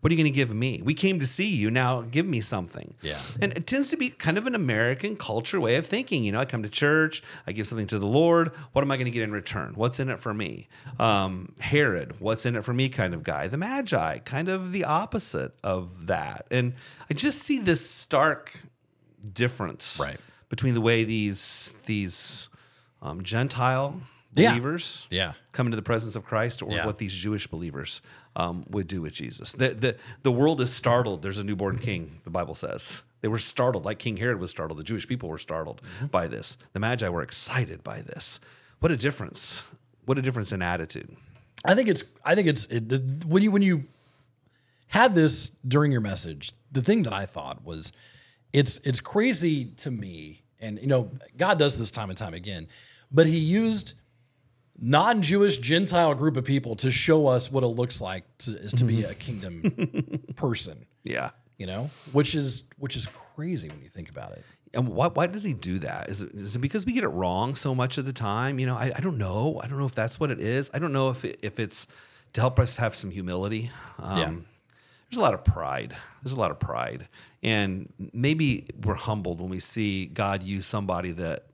What 0.01 0.11
are 0.11 0.15
you 0.15 0.23
going 0.23 0.33
to 0.33 0.37
give 0.37 0.55
me? 0.55 0.81
We 0.85 0.95
came 0.95 1.19
to 1.19 1.27
see 1.27 1.49
you. 1.55 1.71
Now 1.71 2.03
give 2.03 2.25
me 2.25 2.41
something. 2.41 2.95
Yeah. 3.03 3.21
And 3.43 3.53
it 3.57 3.67
tends 3.67 3.89
to 3.91 3.97
be 3.97 4.11
kind 4.11 4.39
of 4.39 4.47
an 4.47 4.55
American 4.55 5.17
culture 5.17 5.61
way 5.61 5.75
of 5.75 5.87
thinking. 5.87 6.23
You 6.25 6.31
know, 6.33 6.39
I 6.41 6.45
come 6.45 6.63
to 6.63 6.69
church, 6.69 7.23
I 7.47 7.53
give 7.53 7.67
something 7.67 7.89
to 7.89 7.99
the 7.99 8.07
Lord. 8.07 8.49
What 8.73 8.83
am 8.83 8.91
I 8.93 8.97
going 8.97 9.07
to 9.07 9.11
get 9.11 9.23
in 9.25 9.33
return? 9.33 9.73
What's 9.75 9.99
in 9.99 10.09
it 10.09 10.19
for 10.21 10.33
me? 10.33 10.69
Um, 11.01 11.55
Herod, 11.59 12.21
what's 12.21 12.47
in 12.47 12.55
it 12.55 12.65
for 12.65 12.73
me 12.73 12.89
kind 12.89 13.13
of 13.13 13.25
guy. 13.25 13.49
The 13.49 13.57
Magi, 13.57 14.19
kind 14.19 14.49
of 14.49 14.71
the 14.73 14.85
opposite 14.85 15.53
of 15.65 16.07
that. 16.07 16.47
And 16.51 16.75
I 17.11 17.15
just 17.15 17.41
see 17.41 17.59
this 17.59 17.89
stark 17.91 18.53
difference 19.33 19.99
Right. 20.01 20.19
between 20.49 20.75
the 20.75 20.81
way 20.81 21.05
these 21.05 21.75
these 21.87 22.49
um, 23.03 23.23
Gentile 23.23 24.01
Yeah. 24.35 24.51
believers 24.51 25.07
Yeah. 25.11 25.33
come 25.53 25.67
into 25.67 25.77
the 25.77 25.83
presence 25.83 26.15
of 26.17 26.25
Christ 26.25 26.63
or 26.63 26.71
Yeah. 26.71 26.87
what 26.87 26.99
these 26.99 27.13
Jewish 27.13 27.47
believers 27.47 28.01
um, 28.37 28.65
would 28.71 28.87
do 28.87 29.01
with 29.03 29.13
Jesus. 29.15 29.53
The, 29.53 29.71
the, 29.71 29.97
the 30.23 30.31
world 30.31 30.61
is 30.61 30.73
startled. 30.73 31.23
There's 31.23 31.39
a 31.39 31.45
newborn 31.45 31.79
king, 31.79 32.21
the 32.25 32.31
Bible 32.31 32.55
says. 32.55 33.03
They 33.21 33.29
were 33.29 33.39
startled, 33.39 33.85
like 33.85 33.99
King 33.99 34.17
Herod 34.19 34.39
was 34.39 34.51
startled. 34.51 34.79
The 34.79 34.85
Jewish 34.85 35.09
people 35.09 35.29
were 35.29 35.39
startled 35.39 35.83
Mm-hmm. 35.83 36.07
by 36.07 36.29
this. 36.29 36.57
The 36.73 36.79
Magi 36.79 37.09
were 37.09 37.23
excited 37.23 37.83
by 37.83 38.01
this. 38.03 38.39
What 38.81 38.93
a 38.93 38.97
difference. 38.97 39.65
What 40.05 40.19
a 40.19 40.23
difference 40.23 40.53
in 40.53 40.63
attitude. 40.63 41.17
I 41.65 41.75
think 41.75 41.89
it's 41.89 42.05
I 42.25 42.37
think 42.37 42.47
it's 42.47 42.67
it, 42.67 42.89
the, 42.89 42.99
when 43.27 43.43
you 43.43 43.51
when 43.51 43.63
you 43.63 43.85
had 44.89 45.15
this 45.15 45.51
during 45.67 45.91
your 45.93 46.01
message, 46.01 46.53
the 46.71 46.81
thing 46.83 47.03
that 47.03 47.13
I 47.13 47.27
thought 47.27 47.65
was 47.65 47.91
it's 48.53 48.79
it's 48.85 49.01
crazy 49.01 49.65
to 49.79 49.91
me, 49.91 50.43
and 50.61 50.79
you 50.81 50.87
know 50.87 51.11
God 51.37 51.59
does 51.59 51.77
this 51.77 51.91
time 51.91 52.09
and 52.11 52.17
time 52.19 52.35
again, 52.35 52.69
but 53.11 53.27
He 53.27 53.39
used 53.39 53.95
non-Jewish 54.81 55.59
Gentile 55.59 56.15
group 56.15 56.37
of 56.37 56.45
people 56.45 56.77
to 56.77 56.91
show 56.91 57.27
us 57.27 57.51
what 57.51 57.65
it 57.65 57.69
looks 57.69 58.01
like 58.01 58.25
to, 58.39 58.53
is 58.59 58.73
to 58.75 58.85
be 58.85 59.03
a 59.05 59.15
kingdom 59.15 60.21
person, 60.37 60.87
Yeah. 61.05 61.31
you 61.57 61.67
know, 61.67 61.91
which 62.13 62.35
is 62.35 62.65
which 62.79 62.97
is 62.97 63.09
crazy 63.35 63.69
when 63.69 63.83
you 63.83 63.89
think 63.89 64.09
about 64.11 64.33
it. 64.33 64.45
And 64.75 64.89
why, 64.89 65.09
why 65.09 65.27
does 65.27 65.43
he 65.45 65.55
do 65.55 65.79
that? 65.81 66.11
Is 66.11 66.21
it, 66.23 66.31
is 66.33 66.57
it 66.57 66.59
because 66.59 66.85
we 66.85 66.93
get 66.93 67.03
it 67.03 67.09
wrong 67.09 67.55
so 67.55 67.75
much 67.75 67.97
of 67.99 68.05
the 68.05 68.13
time? 68.13 68.59
You 68.59 68.67
know, 68.67 68.77
I, 68.77 68.93
I 68.95 69.01
don't 69.01 69.17
know. 69.17 69.61
I 69.65 69.67
don't 69.67 69.79
know 69.79 69.87
if 69.87 69.95
that's 69.95 70.21
what 70.21 70.31
it 70.31 70.41
is. 70.41 70.71
I 70.75 70.79
don't 70.79 70.93
know 70.93 71.09
if 71.11 71.25
it, 71.25 71.39
if 71.43 71.59
it's 71.59 71.87
to 72.35 72.41
help 72.43 72.59
us 72.61 72.77
have 72.77 72.95
some 72.95 73.11
humility. 73.11 73.71
Um, 73.99 74.19
Yeah. 74.19 74.31
There's 75.11 75.19
a 75.19 75.23
lot 75.23 75.33
of 75.33 75.43
pride. 75.43 75.97
There's 76.23 76.35
a 76.35 76.39
lot 76.39 76.51
of 76.51 76.59
pride, 76.61 77.09
and 77.43 77.91
maybe 78.13 78.67
we're 78.85 78.93
humbled 78.93 79.41
when 79.41 79.49
we 79.49 79.59
see 79.59 80.05
God 80.05 80.43
use 80.43 80.67
somebody 80.67 81.13
that 81.13 81.47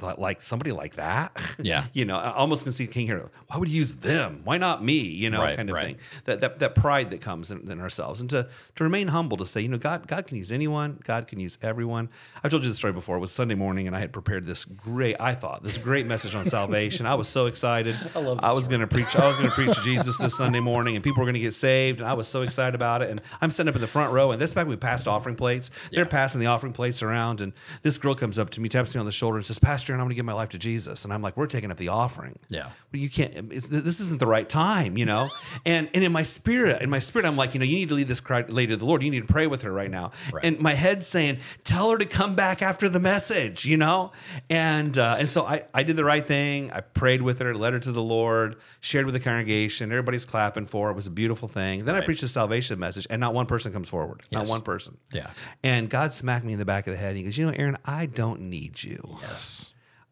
like 0.00 0.40
somebody 0.40 0.72
like 0.72 0.94
that. 0.96 1.36
Yeah. 1.62 1.84
you 1.92 2.04
know, 2.06 2.16
I 2.16 2.32
almost 2.32 2.62
can 2.62 2.72
see 2.72 2.86
King 2.86 3.06
Herod. 3.06 3.28
Why 3.48 3.58
would 3.58 3.68
he 3.68 3.76
use 3.76 3.96
them? 3.96 4.40
Why 4.44 4.56
not 4.56 4.82
me? 4.82 4.98
You 4.98 5.28
know, 5.28 5.40
Right, 5.42 5.56
kind 5.56 5.68
of 5.68 5.74
right. 5.74 5.98
thing 5.98 6.22
that, 6.24 6.40
that 6.40 6.58
that 6.60 6.74
pride 6.74 7.10
that 7.10 7.20
comes 7.20 7.50
in, 7.50 7.70
in 7.70 7.80
ourselves 7.80 8.20
and 8.20 8.30
to 8.30 8.48
to 8.76 8.84
remain 8.84 9.08
humble 9.08 9.36
to 9.36 9.44
say 9.44 9.60
you 9.60 9.68
know 9.68 9.78
god 9.78 10.06
god 10.06 10.26
can 10.26 10.36
use 10.36 10.50
anyone 10.52 10.98
god 11.04 11.26
can 11.26 11.38
use 11.40 11.58
everyone 11.62 12.08
i've 12.42 12.50
told 12.50 12.62
you 12.62 12.68
the 12.70 12.74
story 12.74 12.92
before 12.92 13.16
it 13.16 13.20
was 13.20 13.32
sunday 13.32 13.54
morning 13.54 13.86
and 13.86 13.94
i 13.96 13.98
had 14.00 14.12
prepared 14.12 14.46
this 14.46 14.64
great 14.64 15.16
i 15.20 15.34
thought 15.34 15.62
this 15.62 15.76
great 15.78 16.06
message 16.06 16.34
on 16.34 16.46
salvation 16.46 17.04
i 17.06 17.14
was 17.14 17.28
so 17.28 17.46
excited 17.46 17.94
i, 18.14 18.20
love 18.20 18.40
this 18.40 18.54
was 18.54 18.68
going 18.68 18.80
to 18.80 18.86
preach 18.86 19.14
i 19.16 19.26
was 19.26 19.36
going 19.36 19.48
to 19.48 19.54
preach 19.54 19.76
jesus 19.84 20.16
this 20.18 20.36
sunday 20.36 20.60
morning 20.60 20.94
and 20.94 21.04
people 21.04 21.20
were 21.20 21.26
going 21.26 21.34
to 21.34 21.40
get 21.40 21.54
saved 21.54 22.00
and 22.00 22.08
i 22.08 22.14
was 22.14 22.28
so 22.28 22.42
excited 22.42 22.74
about 22.74 23.02
it 23.02 23.10
and 23.10 23.20
i'm 23.40 23.50
sitting 23.50 23.68
up 23.68 23.74
in 23.74 23.80
the 23.80 23.86
front 23.86 24.12
row 24.12 24.30
and 24.32 24.40
this 24.40 24.54
back 24.54 24.66
we 24.66 24.76
passed 24.76 25.06
offering 25.08 25.36
plates 25.36 25.70
they're 25.92 26.06
passing 26.06 26.40
the 26.40 26.46
offering 26.46 26.72
plates 26.72 27.02
around 27.02 27.40
and 27.40 27.52
this 27.82 27.98
girl 27.98 28.14
comes 28.14 28.38
up 28.38 28.50
to 28.50 28.60
me 28.60 28.68
taps 28.68 28.94
me 28.94 28.98
on 29.00 29.06
the 29.06 29.12
shoulder 29.12 29.36
and 29.36 29.46
says 29.46 29.58
pastor 29.58 29.79
and 29.88 30.00
i'm 30.00 30.06
going 30.06 30.10
to 30.10 30.14
give 30.16 30.24
my 30.24 30.32
life 30.32 30.50
to 30.50 30.58
jesus 30.58 31.04
and 31.04 31.12
i'm 31.12 31.22
like 31.22 31.36
we're 31.36 31.46
taking 31.46 31.70
up 31.70 31.76
the 31.76 31.88
offering 31.88 32.38
Yeah. 32.48 32.64
well, 32.92 33.00
you 33.00 33.08
can't. 33.10 33.52
It's, 33.52 33.68
this 33.68 34.00
isn't 34.00 34.20
the 34.20 34.26
right 34.26 34.48
time, 34.48 34.96
you 34.98 35.06
know. 35.06 35.30
and 35.66 35.88
and 35.94 36.04
in 36.04 36.12
my 36.12 36.22
spirit, 36.22 36.82
in 36.82 36.90
my 36.90 36.98
spirit, 36.98 37.26
I'm 37.26 37.36
like, 37.36 37.54
you 37.54 37.60
know, 37.60 37.64
you 37.64 37.76
need 37.76 37.88
to 37.90 37.94
lead 37.94 38.08
this 38.08 38.22
lady 38.48 38.72
to 38.72 38.76
the 38.76 38.84
Lord. 38.84 39.02
You 39.02 39.10
need 39.10 39.26
to 39.26 39.32
pray 39.32 39.46
with 39.46 39.62
her 39.62 39.72
right 39.72 39.90
now. 39.90 40.10
Right. 40.32 40.44
And 40.44 40.60
my 40.60 40.74
head's 40.74 41.06
saying, 41.06 41.38
tell 41.64 41.90
her 41.90 41.98
to 41.98 42.04
come 42.04 42.34
back 42.34 42.62
after 42.62 42.88
the 42.88 42.98
message, 43.00 43.64
you 43.64 43.76
know. 43.76 44.12
And 44.48 44.96
uh, 44.98 45.16
and 45.18 45.28
so 45.28 45.44
I 45.44 45.64
I 45.72 45.82
did 45.82 45.96
the 45.96 46.04
right 46.04 46.24
thing. 46.24 46.70
I 46.72 46.80
prayed 46.80 47.22
with 47.22 47.38
her, 47.40 47.54
led 47.54 47.72
her 47.72 47.80
to 47.80 47.92
the 47.92 48.02
Lord, 48.02 48.56
shared 48.80 49.04
with 49.06 49.14
the 49.14 49.20
congregation. 49.20 49.90
Everybody's 49.90 50.24
clapping 50.24 50.66
for 50.66 50.86
her. 50.86 50.92
It 50.92 50.96
was 50.96 51.06
a 51.06 51.10
beautiful 51.10 51.48
thing. 51.48 51.84
Then 51.84 51.94
I 51.94 52.00
preached 52.00 52.22
the 52.22 52.28
salvation 52.28 52.78
message, 52.78 53.06
and 53.10 53.20
not 53.20 53.34
one 53.34 53.46
person 53.46 53.72
comes 53.72 53.88
forward. 53.88 54.22
Not 54.32 54.48
one 54.48 54.62
person. 54.62 54.96
Yeah. 55.12 55.30
And 55.62 55.88
God 55.88 56.12
smacked 56.12 56.44
me 56.44 56.52
in 56.52 56.58
the 56.58 56.64
back 56.64 56.86
of 56.86 56.92
the 56.92 56.98
head. 56.98 57.10
And 57.10 57.18
he 57.18 57.24
goes, 57.24 57.38
you 57.38 57.46
know, 57.46 57.52
Aaron, 57.56 57.76
I 57.84 58.06
don't 58.06 58.42
need 58.42 58.82
you. 58.82 59.18
Yes. 59.22 59.70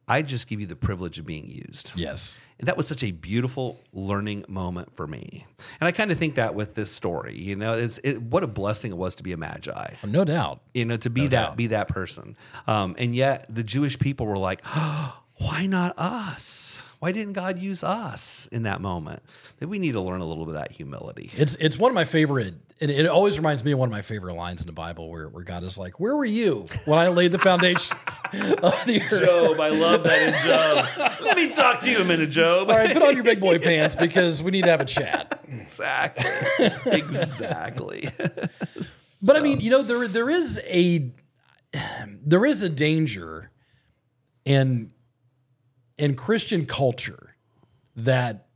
I 0.08 0.22
just 0.22 0.48
give 0.48 0.60
you 0.60 0.66
the 0.66 0.76
privilege 0.76 1.18
of 1.18 1.26
being 1.26 1.46
used. 1.46 1.92
Yes. 1.94 2.38
And 2.58 2.66
that 2.66 2.76
was 2.76 2.88
such 2.88 3.04
a 3.04 3.12
beautiful 3.12 3.78
learning 3.92 4.44
moment 4.48 4.96
for 4.96 5.06
me. 5.06 5.46
And 5.80 5.86
I 5.86 5.92
kind 5.92 6.10
of 6.10 6.18
think 6.18 6.34
that 6.34 6.56
with 6.56 6.74
this 6.74 6.90
story, 6.90 7.38
you 7.38 7.54
know, 7.54 7.74
it's 7.74 7.98
it, 7.98 8.20
what 8.20 8.42
a 8.42 8.48
blessing 8.48 8.90
it 8.90 8.96
was 8.96 9.14
to 9.16 9.22
be 9.22 9.32
a 9.32 9.36
magi. 9.36 9.94
No 10.04 10.24
doubt. 10.24 10.60
You 10.74 10.84
know, 10.84 10.96
to 10.96 11.10
be 11.10 11.28
that 11.28 11.30
doubt. 11.30 11.56
be 11.56 11.68
that 11.68 11.86
person. 11.86 12.36
Um, 12.66 12.96
and 12.98 13.14
yet 13.14 13.46
the 13.48 13.62
Jewish 13.62 13.98
people 13.98 14.26
were 14.26 14.38
like, 14.38 14.64
why 15.38 15.66
not 15.66 15.94
us? 15.96 16.82
Why 16.98 17.12
didn't 17.12 17.34
God 17.34 17.58
use 17.58 17.84
us 17.84 18.48
in 18.50 18.64
that 18.64 18.80
moment? 18.80 19.22
Maybe 19.60 19.70
we 19.70 19.78
need 19.78 19.92
to 19.92 20.00
learn 20.00 20.20
a 20.20 20.24
little 20.24 20.44
bit 20.44 20.56
of 20.56 20.60
that 20.60 20.72
humility. 20.72 21.30
It's 21.36 21.54
it's 21.56 21.78
one 21.78 21.92
of 21.92 21.94
my 21.94 22.04
favorite, 22.04 22.54
and 22.80 22.90
it 22.90 23.06
always 23.06 23.38
reminds 23.38 23.64
me 23.64 23.70
of 23.70 23.78
one 23.78 23.88
of 23.88 23.92
my 23.92 24.02
favorite 24.02 24.34
lines 24.34 24.62
in 24.62 24.66
the 24.66 24.72
Bible, 24.72 25.08
where, 25.08 25.28
where 25.28 25.44
God 25.44 25.62
is 25.62 25.78
like, 25.78 26.00
"Where 26.00 26.16
were 26.16 26.24
you 26.24 26.66
when 26.86 26.98
I 26.98 27.06
laid 27.08 27.30
the 27.30 27.38
foundations 27.38 27.92
of 28.32 28.84
the 28.84 29.00
earth?" 29.00 29.20
Job, 29.20 29.60
I 29.60 29.68
love 29.68 30.02
that 30.02 30.28
in 30.28 30.48
Job. 30.48 31.20
Let 31.22 31.36
me 31.36 31.50
talk 31.50 31.82
to 31.82 31.90
you 31.90 32.00
a 32.00 32.04
minute, 32.04 32.30
Job. 32.30 32.68
All 32.68 32.76
right, 32.76 32.92
put 32.92 33.02
on 33.02 33.14
your 33.14 33.24
big 33.24 33.38
boy 33.40 33.60
pants 33.60 33.94
because 33.94 34.42
we 34.42 34.50
need 34.50 34.64
to 34.64 34.70
have 34.70 34.80
a 34.80 34.84
chat. 34.84 35.40
Exactly. 35.48 36.26
exactly. 36.86 38.08
But 39.20 39.34
I 39.36 39.40
mean, 39.40 39.60
you 39.60 39.70
know, 39.70 39.82
there 39.82 40.06
there 40.06 40.30
is 40.30 40.60
a 40.64 41.10
there 42.24 42.44
is 42.44 42.62
a 42.62 42.68
danger 42.68 43.50
in 44.44 44.92
in 45.98 46.14
Christian 46.14 46.66
culture 46.66 47.34
that 47.96 48.46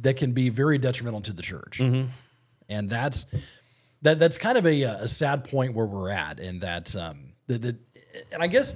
that 0.00 0.16
can 0.16 0.32
be 0.32 0.48
very 0.48 0.78
detrimental 0.78 1.20
to 1.22 1.32
the 1.32 1.42
church, 1.42 1.78
mm-hmm. 1.78 2.08
and 2.68 2.88
that's 2.88 3.26
that 4.02 4.18
that's 4.18 4.38
kind 4.38 4.56
of 4.56 4.66
a, 4.66 4.82
a 4.82 5.08
sad 5.08 5.44
point 5.44 5.74
where 5.74 5.86
we're 5.86 6.10
at, 6.10 6.38
and 6.40 6.60
that 6.60 6.94
um, 6.96 7.32
that, 7.48 7.62
that 7.62 7.76
and 8.32 8.42
I 8.42 8.46
guess 8.46 8.74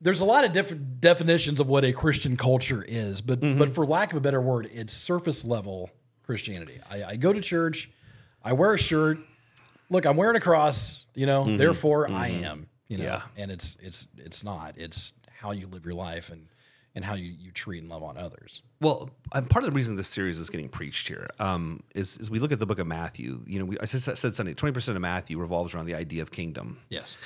there's 0.00 0.20
a 0.20 0.24
lot 0.24 0.44
of 0.44 0.52
different 0.52 1.00
definitions 1.00 1.60
of 1.60 1.68
what 1.68 1.84
a 1.84 1.92
Christian 1.92 2.36
culture 2.36 2.84
is, 2.86 3.20
but 3.20 3.40
mm-hmm. 3.40 3.58
but 3.58 3.74
for 3.74 3.84
lack 3.86 4.12
of 4.12 4.16
a 4.16 4.20
better 4.20 4.40
word, 4.40 4.68
it's 4.72 4.92
surface 4.92 5.44
level 5.44 5.90
Christianity. 6.22 6.80
I, 6.90 7.04
I 7.04 7.16
go 7.16 7.32
to 7.32 7.40
church, 7.40 7.90
I 8.42 8.52
wear 8.52 8.72
a 8.72 8.78
shirt. 8.78 9.18
Look, 9.90 10.04
I'm 10.04 10.16
wearing 10.16 10.36
a 10.36 10.40
cross. 10.40 11.04
You 11.14 11.26
know, 11.26 11.44
mm-hmm. 11.44 11.56
therefore 11.56 12.10
I 12.10 12.28
am. 12.28 12.68
You 12.88 12.98
know, 12.98 13.04
Yeah. 13.04 13.22
and 13.36 13.50
it's 13.50 13.76
it's 13.80 14.08
it's 14.16 14.42
not. 14.42 14.74
It's 14.78 15.12
how 15.40 15.52
you 15.52 15.66
live 15.66 15.84
your 15.84 15.94
life 15.94 16.30
and 16.30 16.46
and 16.98 17.04
how 17.04 17.14
you 17.14 17.32
you 17.38 17.52
treat 17.52 17.80
and 17.80 17.88
love 17.88 18.02
on 18.02 18.16
others. 18.16 18.60
Well, 18.80 19.10
and 19.32 19.48
part 19.48 19.64
of 19.64 19.70
the 19.70 19.76
reason 19.76 19.94
this 19.94 20.08
series 20.08 20.36
is 20.36 20.50
getting 20.50 20.68
preached 20.68 21.06
here 21.06 21.28
um, 21.38 21.78
is, 21.94 22.16
is 22.16 22.28
we 22.28 22.40
look 22.40 22.50
at 22.50 22.58
the 22.58 22.66
book 22.66 22.80
of 22.80 22.88
Matthew. 22.88 23.38
You 23.46 23.60
know, 23.60 23.64
we, 23.66 23.78
I 23.78 23.84
said, 23.84 24.18
said 24.18 24.34
Sunday, 24.34 24.54
20% 24.54 24.88
of 24.96 25.00
Matthew 25.00 25.38
revolves 25.38 25.76
around 25.76 25.86
the 25.86 25.94
idea 25.94 26.22
of 26.22 26.32
kingdom. 26.32 26.78
Yes. 26.88 27.16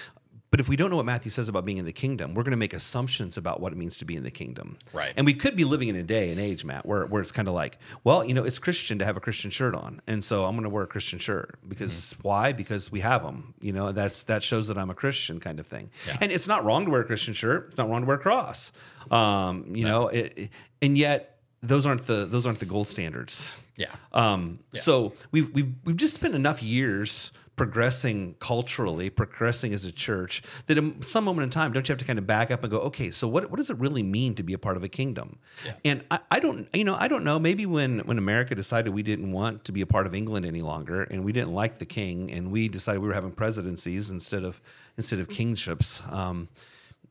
But 0.53 0.61
if 0.61 0.69
we 0.69 0.77
don't 0.77 0.91
know 0.91 0.97
what 0.97 1.07
Matthew 1.07 1.31
says 1.31 1.49
about 1.49 1.65
being 1.65 1.79
in 1.79 1.87
the 1.87 1.95
kingdom, 1.95 2.35
we're 2.35 2.43
going 2.43 2.51
to 2.53 2.59
make 2.59 2.75
assumptions 2.75 3.39
about 3.39 3.61
what 3.61 3.73
it 3.73 3.77
means 3.77 3.97
to 3.99 4.05
be 4.05 4.15
in 4.17 4.23
the 4.23 4.31
kingdom. 4.31 4.77
Right. 4.93 5.15
And 5.17 5.25
we 5.25 5.33
could 5.33 5.57
be 5.57 5.65
living 5.65 5.89
in 5.89 5.97
a 5.97 6.03
day 6.03 6.31
and 6.31 6.39
age, 6.39 6.63
Matt, 6.63 6.85
where, 6.85 7.07
where 7.07 7.23
it's 7.23 7.33
kind 7.33 7.49
of 7.49 7.55
like, 7.55 7.79
well, 8.05 8.23
you 8.23 8.35
know, 8.35 8.45
it's 8.45 8.59
Christian 8.59 8.99
to 8.99 9.07
have 9.07 9.17
a 9.17 9.21
Christian 9.21 9.51
shirt 9.51 9.75
on. 9.75 10.03
And 10.07 10.23
so 10.23 10.45
I'm 10.45 10.53
going 10.53 10.65
to 10.65 10.69
wear 10.69 10.85
a 10.85 10.87
Christian 10.87 11.19
shirt 11.19 11.59
because 11.67 11.93
Mm-hmm. 11.93 12.29
why? 12.29 12.53
Because 12.53 12.93
we 12.93 13.01
have 13.01 13.23
them, 13.23 13.55
you 13.63 13.73
know, 13.73 13.93
that's, 13.93 14.25
that 14.25 14.43
shows 14.43 14.69
that 14.69 14.77
I'm 14.77 14.91
a 14.91 14.95
Christian 14.95 15.41
kind 15.41 15.59
of 15.59 15.67
thing. 15.67 15.89
And 16.21 16.31
it's 16.31 16.47
not 16.47 16.65
wrong 16.67 16.85
to 16.85 16.91
wear 16.91 17.01
a 17.01 17.05
Christian 17.07 17.33
shirt. 17.33 17.69
It's 17.71 17.79
not 17.79 17.89
wrong 17.89 18.03
to 18.03 18.07
wear 18.07 18.17
a 18.17 18.21
cross. 18.21 18.73
Um, 19.11 19.65
you 19.75 19.85
know, 19.85 20.09
it, 20.09 20.33
it- 20.37 20.51
and 20.83 20.99
yet 20.99 21.39
those 21.63 21.87
aren't 21.87 22.07
the, 22.07 22.27
those 22.27 22.45
aren't 22.45 22.59
the 22.59 22.67
gold 22.67 22.89
standards. 22.89 23.57
Yeah. 23.77 23.87
Um, 24.13 24.61
So 24.73 25.15
we've, 25.31 25.53
we've, 25.55 25.73
we've 25.85 25.97
just 25.97 26.15
spent 26.15 26.35
enough 26.35 26.63
years 26.63 27.33
progressing 27.55 28.35
culturally, 28.39 29.11
progressing 29.11 29.75
as 29.75 29.85
a 29.85 29.93
church, 29.93 30.43
that 30.67 30.79
at 30.79 31.05
some 31.05 31.25
moment 31.25 31.45
in 31.45 31.51
time, 31.51 31.71
don't 31.73 31.87
you 31.87 31.93
have 31.93 31.99
to 31.99 32.05
kind 32.05 32.19
of 32.19 32.27
back 32.27 32.51
up 32.51 32.63
and 32.63 32.71
go, 32.71 32.79
okay, 32.79 33.11
so 33.11 33.29
what, 33.29 33.51
what 33.51 33.59
does 33.59 33.69
it 33.69 33.77
really 33.79 34.03
mean 34.03 34.35
to 34.35 34.43
be 34.43 34.55
a 34.55 34.59
part 34.59 34.77
of 34.77 34.83
a 34.83 34.89
kingdom? 34.89 35.39
And 35.85 36.03
I, 36.11 36.19
I 36.31 36.41
don't, 36.41 36.67
you 36.75 36.85
know, 36.85 36.97
I 36.99 37.09
don't 37.09 37.25
know. 37.25 37.39
Maybe 37.39 37.67
when 37.67 38.01
when 38.01 38.19
America 38.19 38.55
decided 38.55 38.95
we 38.95 39.03
didn't 39.03 39.33
want 39.33 39.65
to 39.67 39.73
be 39.73 39.83
a 39.83 39.87
part 39.87 40.07
of 40.07 40.15
England 40.15 40.47
any 40.47 40.61
longer, 40.61 41.03
and 41.03 41.25
we 41.25 41.33
didn't 41.33 41.53
like 41.53 41.79
the 41.79 41.87
king, 41.87 42.33
and 42.33 42.51
we 42.51 42.69
decided 42.69 43.01
we 43.03 43.09
were 43.09 43.15
having 43.15 43.33
presidencies 43.33 44.11
instead 44.11 44.45
of 44.45 44.61
instead 44.97 45.21
of 45.21 45.29
kingships. 45.29 46.03
Um, 46.11 46.49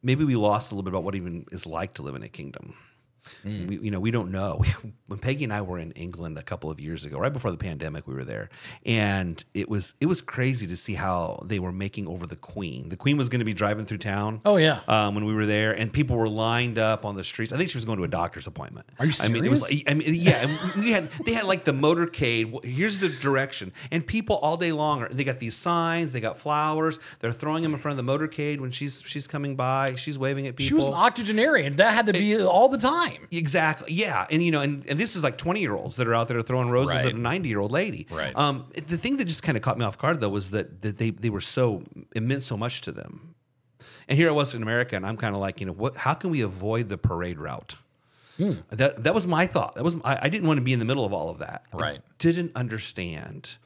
maybe 0.02 0.24
we 0.26 0.36
lost 0.36 0.72
a 0.72 0.76
little 0.76 0.84
bit 0.84 0.90
about 0.90 1.04
what 1.04 1.16
even 1.16 1.46
is 1.52 1.66
like 1.68 1.94
to 1.96 2.02
live 2.02 2.16
in 2.16 2.24
a 2.24 2.30
kingdom. 2.30 2.76
We, 3.44 3.80
you 3.80 3.92
know, 3.92 4.00
we 4.00 4.12
don't 4.12 4.32
know. 4.32 4.62
when 5.08 5.20
Peggy 5.20 5.44
and 5.44 5.54
I 5.54 5.62
were 5.62 5.80
in 5.80 5.92
England 5.92 6.38
a 6.38 6.44
couple 6.44 6.70
of 6.70 6.80
years 6.80 7.06
ago, 7.06 7.20
right 7.20 7.34
before 7.34 7.52
the 7.52 7.58
pandemic, 7.58 8.08
we 8.08 8.14
were 8.14 8.24
there, 8.24 8.50
and 8.86 9.44
it 9.54 9.70
was 9.70 9.96
it 10.00 10.06
was 10.06 10.22
crazy 10.22 10.68
to 10.68 10.78
see 10.78 10.94
how 10.94 11.42
they 11.46 11.60
were 11.60 11.72
making 11.72 12.08
over 12.08 12.26
the 12.26 12.36
Queen. 12.36 12.90
The 12.90 12.98
Queen 12.98 13.18
was 13.18 13.30
going 13.30 13.40
to 13.40 13.46
be 13.46 13.54
driving 13.54 13.86
through 13.86 14.00
town. 14.00 14.42
Oh, 14.46 14.58
yeah. 14.58 14.80
um, 14.88 15.16
when 15.16 15.26
we 15.26 15.34
were 15.34 15.46
there, 15.46 15.72
and 15.72 15.92
people 15.92 16.16
were 16.16 16.30
lined 16.30 16.78
up 16.78 17.06
on 17.06 17.16
the 17.16 17.24
streets. 17.24 17.52
I 17.52 17.58
think 17.58 17.70
she 17.70 17.78
was 17.78 17.86
going 17.86 17.98
to 17.98 18.04
a 18.04 18.08
doctor's 18.08 18.48
appointment. 18.48 18.88
Are 19.00 19.06
you 19.06 19.14
I 19.22 19.28
mean, 19.28 19.46
it 19.46 19.50
was 19.50 19.66
serious? 19.68 19.86
like, 19.86 19.92
I 19.92 19.98
mean, 19.98 20.14
yeah. 20.14 20.58
we 20.78 20.92
had 20.92 21.10
they 21.26 21.34
had 21.34 21.46
like 21.46 21.64
the 21.64 21.74
motorcade. 21.74 22.64
Here's 22.64 23.00
the 23.00 23.10
direction, 23.10 23.74
and 23.92 24.06
people 24.06 24.38
all 24.38 24.58
day 24.58 24.72
long. 24.72 25.04
Are, 25.04 25.10
they 25.10 25.24
got 25.24 25.40
these 25.40 25.56
signs. 25.56 26.12
They 26.12 26.22
got 26.22 26.38
flowers. 26.38 27.00
They're 27.20 27.32
throwing 27.32 27.64
them 27.64 27.74
in 27.74 27.80
front 27.80 28.00
of 28.00 28.06
the 28.06 28.12
motorcade 28.12 28.60
when 28.60 28.72
she's 28.72 29.04
she's 29.06 29.28
coming 29.28 29.56
by. 29.56 29.96
She's 29.96 30.18
waving 30.18 30.48
at 30.48 30.56
people. 30.56 30.68
She 30.68 30.74
was 30.74 30.88
an 30.88 30.94
octogenarian. 30.94 31.76
That 31.78 31.94
had 31.94 32.08
to 32.08 32.14
be 32.14 32.42
all 32.42 32.70
the 32.70 32.78
time. 32.78 33.11
Exactly. 33.32 33.94
Yeah. 33.94 34.26
And 34.30 34.42
you 34.44 34.52
know, 34.52 34.62
and, 34.62 34.86
and 34.90 35.00
this 35.00 35.16
is 35.16 35.24
like 35.24 35.38
20 35.38 35.60
year 35.60 35.74
olds 35.76 35.96
that 35.98 36.08
are 36.08 36.14
out 36.16 36.28
there 36.28 36.42
throwing 36.42 36.70
roses 36.70 36.96
Right. 36.96 37.06
at 37.08 37.14
a 37.14 37.18
90 37.18 37.50
year 37.50 37.60
old 37.60 37.72
lady. 37.72 38.08
Right. 38.10 38.36
Um, 38.36 38.66
the 38.74 38.98
thing 38.98 39.18
that 39.18 39.26
just 39.26 39.44
kind 39.44 39.58
of 39.58 39.64
caught 39.64 39.78
me 39.78 39.86
off 39.86 39.98
guard 39.98 40.22
though 40.22 40.30
was 40.30 40.52
that, 40.52 40.82
that 40.82 40.98
they, 40.98 41.10
they 41.12 41.30
were 41.30 41.42
so, 41.42 41.84
it 42.16 42.24
meant 42.24 42.44
so 42.44 42.56
much 42.58 42.82
to 42.82 42.92
them. 42.92 43.36
And 44.08 44.18
here 44.18 44.30
I 44.30 44.32
was 44.32 44.54
in 44.56 44.62
America 44.62 44.96
and 44.96 45.06
I'm 45.06 45.18
kind 45.18 45.36
of 45.36 45.42
like, 45.42 45.60
you 45.60 45.66
know, 45.66 45.74
what, 45.74 45.96
how 45.98 46.14
can 46.14 46.30
we 46.32 46.42
avoid 46.42 46.90
the 46.90 46.98
parade 46.98 47.40
route? 47.40 47.76
Hmm. 48.38 48.54
That, 48.70 49.04
that 49.04 49.14
was 49.14 49.28
my 49.28 49.46
thought. 49.48 49.76
That 49.76 49.84
was, 49.84 49.98
I, 50.04 50.20
I 50.24 50.30
didn't 50.30 50.48
want 50.48 50.58
to 50.58 50.64
be 50.64 50.74
in 50.74 50.80
the 50.80 50.86
middle 50.86 51.06
of 51.06 51.14
all 51.14 51.30
of 51.30 51.40
that. 51.40 51.64
I 51.74 51.78
Right. 51.78 52.02
didn't 52.18 52.52
understand. 52.56 53.58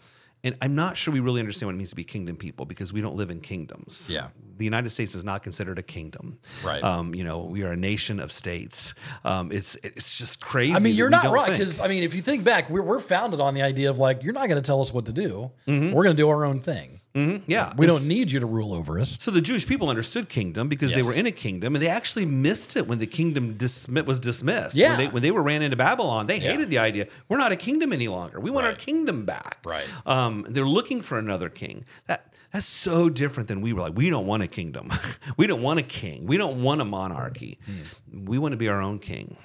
And 0.43 0.55
I'm 0.61 0.75
not 0.75 0.95
sure 0.97 1.13
we 1.13 1.19
really 1.19 1.39
understand 1.39 1.67
what 1.69 1.73
it 1.75 1.77
means 1.77 1.89
to 1.89 1.95
be 1.95 2.03
kingdom 2.03 2.35
people 2.35 2.65
because 2.65 2.93
we 2.93 3.01
don't 3.01 3.15
live 3.15 3.29
in 3.31 3.41
kingdoms. 3.41 4.11
Yeah. 4.13 4.27
The 4.57 4.65
United 4.65 4.89
States 4.89 5.15
is 5.15 5.23
not 5.23 5.43
considered 5.43 5.77
a 5.79 5.83
kingdom. 5.83 6.39
Right. 6.63 6.83
Um, 6.83 7.13
you 7.13 7.23
know, 7.23 7.39
we 7.39 7.63
are 7.63 7.71
a 7.71 7.77
nation 7.77 8.19
of 8.19 8.31
states. 8.31 8.93
Um, 9.23 9.51
it's 9.51 9.75
it's 9.83 10.17
just 10.17 10.41
crazy. 10.41 10.73
I 10.73 10.79
mean, 10.79 10.95
you're 10.95 11.09
not 11.09 11.31
right 11.31 11.51
because 11.51 11.79
I 11.79 11.87
mean, 11.87 12.03
if 12.03 12.15
you 12.15 12.21
think 12.21 12.43
back, 12.43 12.69
we're, 12.69 12.81
we're 12.81 12.99
founded 12.99 13.41
on 13.41 13.53
the 13.53 13.61
idea 13.61 13.89
of 13.89 13.97
like 13.97 14.23
you're 14.23 14.33
not 14.33 14.47
going 14.47 14.61
to 14.61 14.65
tell 14.65 14.81
us 14.81 14.93
what 14.93 15.05
to 15.07 15.13
do. 15.13 15.51
Mm-hmm. 15.67 15.93
We're 15.93 16.03
going 16.03 16.15
to 16.15 16.21
do 16.21 16.29
our 16.29 16.45
own 16.45 16.59
thing. 16.59 16.94
Yeah, 17.15 17.73
We 17.77 17.85
It's- 17.85 17.87
don't 17.87 18.07
need 18.07 18.29
you 18.31 18.41
to 18.41 18.45
rule 18.45 18.73
over 18.73 18.99
us. 18.99 19.15
So 19.21 19.31
the 19.31 19.39
Jewish 19.41 19.65
people 19.65 19.89
understood 19.89 20.27
kingdom 20.27 20.67
because 20.67 20.91
they 20.91 21.01
were 21.01 21.13
in 21.13 21.25
a 21.25 21.31
kingdom, 21.31 21.73
and 21.75 21.81
they 21.81 21.87
actually 21.87 22.25
missed 22.25 22.75
it 22.75 22.87
when 22.87 22.99
the 22.99 23.07
kingdom 23.07 23.55
dismi- 23.57 24.05
was 24.05 24.19
dismissed. 24.19 24.75
Yeah. 24.75 24.89
When 24.89 24.97
they, 24.97 25.07
when 25.07 25.23
they 25.23 25.31
were 25.31 25.41
ran 25.41 25.61
into 25.61 25.77
Babylon, 25.77 26.27
they 26.27 26.37
Yeah. 26.37 26.51
hated 26.51 26.69
the 26.69 26.77
idea. 26.77 27.07
We're 27.29 27.37
not 27.37 27.51
a 27.53 27.55
kingdom 27.55 27.93
any 27.93 28.09
longer. 28.09 28.39
We 28.41 28.51
want 28.51 28.65
our 28.67 28.73
kingdom 28.75 29.23
back. 29.25 29.59
Right. 29.65 29.85
Um, 30.05 30.45
they're 30.49 30.67
looking 30.67 31.01
for 31.01 31.17
another 31.17 31.47
king. 31.49 31.85
That 32.07 32.33
that's 32.51 32.65
so 32.65 33.09
different 33.09 33.47
than 33.49 33.61
we 33.61 33.71
were 33.73 33.81
like. 33.81 33.95
We 33.95 34.09
don't 34.09 34.25
want 34.27 34.43
a 34.43 34.47
kingdom. 34.47 34.91
we 35.37 35.47
don't 35.47 35.61
want 35.61 35.79
a 35.79 35.83
king. 35.83 36.25
We 36.25 36.37
don't 36.37 36.61
want 36.63 36.81
a 36.81 36.85
monarchy. 36.85 37.59
Hmm. 37.65 38.25
We 38.25 38.37
want 38.39 38.51
to 38.53 38.57
be 38.57 38.67
our 38.69 38.81
own 38.81 38.99
king. 38.99 39.37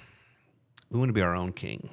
We 0.90 0.98
want 0.98 1.08
to 1.08 1.12
be 1.12 1.22
our 1.22 1.34
own 1.36 1.52
king. 1.52 1.90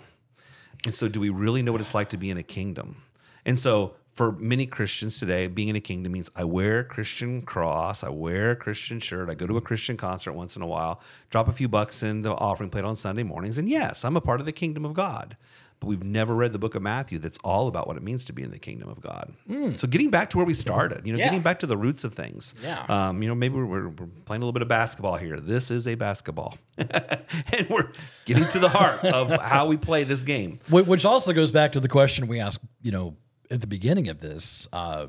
And 0.86 0.94
so, 0.96 1.08
do 1.08 1.20
we 1.20 1.30
really 1.30 1.62
know 1.62 1.72
what 1.72 1.82
it's 1.82 1.94
like 1.96 2.10
to 2.10 2.18
be 2.18 2.30
in 2.30 2.38
a 2.38 2.44
kingdom? 2.44 2.98
And 3.46 3.60
so, 3.60 3.94
for 4.18 4.32
many 4.32 4.66
Christians 4.66 5.20
today, 5.20 5.46
being 5.46 5.68
in 5.70 5.76
a 5.76 5.80
kingdom 5.80 6.12
means 6.14 6.32
I 6.36 6.44
wear 6.44 6.80
a 6.80 6.84
Christian 6.84 7.44
cross, 7.44 8.04
I 8.04 8.10
wear 8.10 8.50
a 8.52 8.56
Christian 8.56 9.00
shirt, 9.00 9.30
I 9.30 9.36
go 9.36 9.46
to 9.46 9.58
a 9.58 9.62
Christian 9.62 9.96
concert 9.96 10.34
once 10.34 10.56
in 10.56 10.64
a 10.64 10.68
while, 10.68 11.00
drop 11.30 11.48
a 11.48 11.52
few 11.52 11.68
bucks 11.68 12.02
in 12.02 12.24
the 12.24 12.32
offering 12.32 12.72
plate 12.72 12.84
on 12.84 12.96
Sunday 12.96 13.22
mornings, 13.22 13.60
and 13.60 13.70
yes, 13.70 14.04
I'm 14.04 14.18
a 14.18 14.22
part 14.22 14.40
of 14.40 14.48
the 14.48 14.52
kingdom 14.52 14.86
of 14.86 14.96
God. 14.96 15.38
But 15.80 15.86
we've 15.86 16.02
never 16.04 16.34
read 16.34 16.54
the 16.54 16.58
book 16.58 16.74
of 16.74 16.82
Matthew 16.82 17.20
that's 17.20 17.38
all 17.44 17.68
about 17.68 17.86
what 17.86 17.96
it 17.98 18.02
means 18.02 18.26
to 18.26 18.34
be 18.34 18.42
in 18.42 18.50
the 18.50 18.58
kingdom 18.58 18.90
of 18.90 19.00
God. 19.00 19.32
So, 19.76 19.88
getting 19.88 20.10
back 20.10 20.32
to 20.32 20.38
where 20.38 20.46
we 20.48 20.56
started, 20.56 21.06
you 21.06 21.14
know, 21.14 21.20
Yeah. 21.20 21.26
getting 21.26 21.44
back 21.44 21.60
to 21.60 21.68
the 21.68 21.78
roots 21.78 22.04
of 22.04 22.16
things. 22.16 22.56
Yeah. 22.64 22.84
Um, 22.90 23.22
you 23.22 23.30
know, 23.30 23.36
maybe 23.36 23.54
we're, 23.58 23.66
we're, 23.68 23.90
we're 23.90 24.08
playing 24.26 24.42
a 24.42 24.46
little 24.46 24.54
bit 24.54 24.64
of 24.64 24.68
basketball 24.68 25.18
here. 25.18 25.40
This 25.40 25.70
is 25.70 25.88
a 25.88 25.94
basketball. 25.94 26.58
and 26.80 27.70
we're 27.70 27.92
getting 28.26 28.46
to 28.46 28.58
the 28.58 28.70
heart 28.70 29.06
of 29.06 29.30
how 29.40 29.68
we 29.68 29.78
play 29.78 30.04
this 30.04 30.24
game. 30.24 30.60
Which 30.72 31.06
also 31.06 31.32
goes 31.32 31.52
back 31.52 31.74
to 31.74 31.80
the 31.80 31.88
question 31.90 32.26
we 32.26 32.40
asked, 32.40 32.66
you 32.82 32.92
know, 32.92 33.16
at 33.52 33.62
the 33.62 33.68
beginning 33.68 34.10
of 34.10 34.20
this. 34.20 34.68
Uh, 34.72 35.08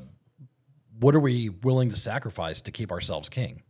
what 0.99 1.15
are 1.15 1.19
we 1.19 1.49
willing 1.49 1.89
to 1.89 1.95
sacrifice 1.95 2.61
to 2.61 2.71
keep 2.71 2.91
ourselves 2.91 3.29
king? 3.29 3.63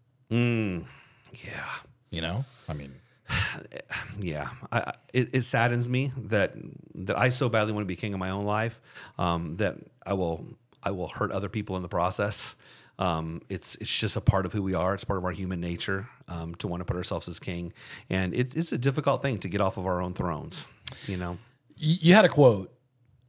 Yeah. 1.43 1.69
You 2.09 2.21
know, 2.21 2.45
I 2.67 2.73
mean, 2.73 2.93
Yeah, 4.19 4.49
I, 4.71 4.93
it, 5.13 5.29
it 5.33 5.41
saddens 5.43 5.89
me 5.89 6.11
that 6.17 6.53
that 6.95 7.17
I 7.17 7.29
so 7.29 7.49
badly 7.49 7.73
want 7.73 7.83
to 7.83 7.87
be 7.87 7.95
king 7.95 8.13
of 8.13 8.19
my 8.19 8.31
own 8.31 8.45
life 8.45 8.81
um, 9.17 9.55
that 9.55 9.77
I 10.05 10.13
will 10.13 10.45
I 10.83 10.91
will 10.91 11.07
hurt 11.07 11.31
other 11.31 11.49
people 11.49 11.75
in 11.77 11.81
the 11.81 11.89
process. 11.89 12.55
Um, 12.97 13.41
it's 13.47 13.75
it's 13.75 13.99
just 13.99 14.17
a 14.17 14.21
part 14.21 14.45
of 14.45 14.53
who 14.53 14.61
we 14.61 14.73
are. 14.73 14.93
It's 14.93 15.05
part 15.05 15.17
of 15.17 15.25
our 15.25 15.31
human 15.31 15.61
nature 15.61 16.09
um, 16.27 16.55
to 16.55 16.67
want 16.67 16.81
to 16.81 16.85
put 16.85 16.97
ourselves 16.97 17.29
as 17.29 17.39
king, 17.39 17.73
and 18.09 18.33
it, 18.33 18.55
it's 18.55 18.71
a 18.71 18.77
difficult 18.77 19.21
thing 19.21 19.37
to 19.39 19.49
get 19.49 19.61
off 19.61 19.77
of 19.77 19.85
our 19.85 20.01
own 20.01 20.13
thrones. 20.13 20.67
You 21.07 21.17
know, 21.17 21.37
you 21.77 22.13
had 22.13 22.25
a 22.25 22.29
quote, 22.29 22.73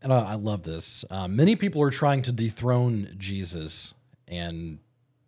and 0.02 0.12
I, 0.12 0.32
I 0.32 0.34
love 0.34 0.62
this. 0.62 1.04
Uh, 1.10 1.28
many 1.28 1.56
people 1.56 1.82
are 1.82 1.90
trying 1.90 2.22
to 2.22 2.32
dethrone 2.32 3.14
Jesus, 3.18 3.94
and 4.26 4.78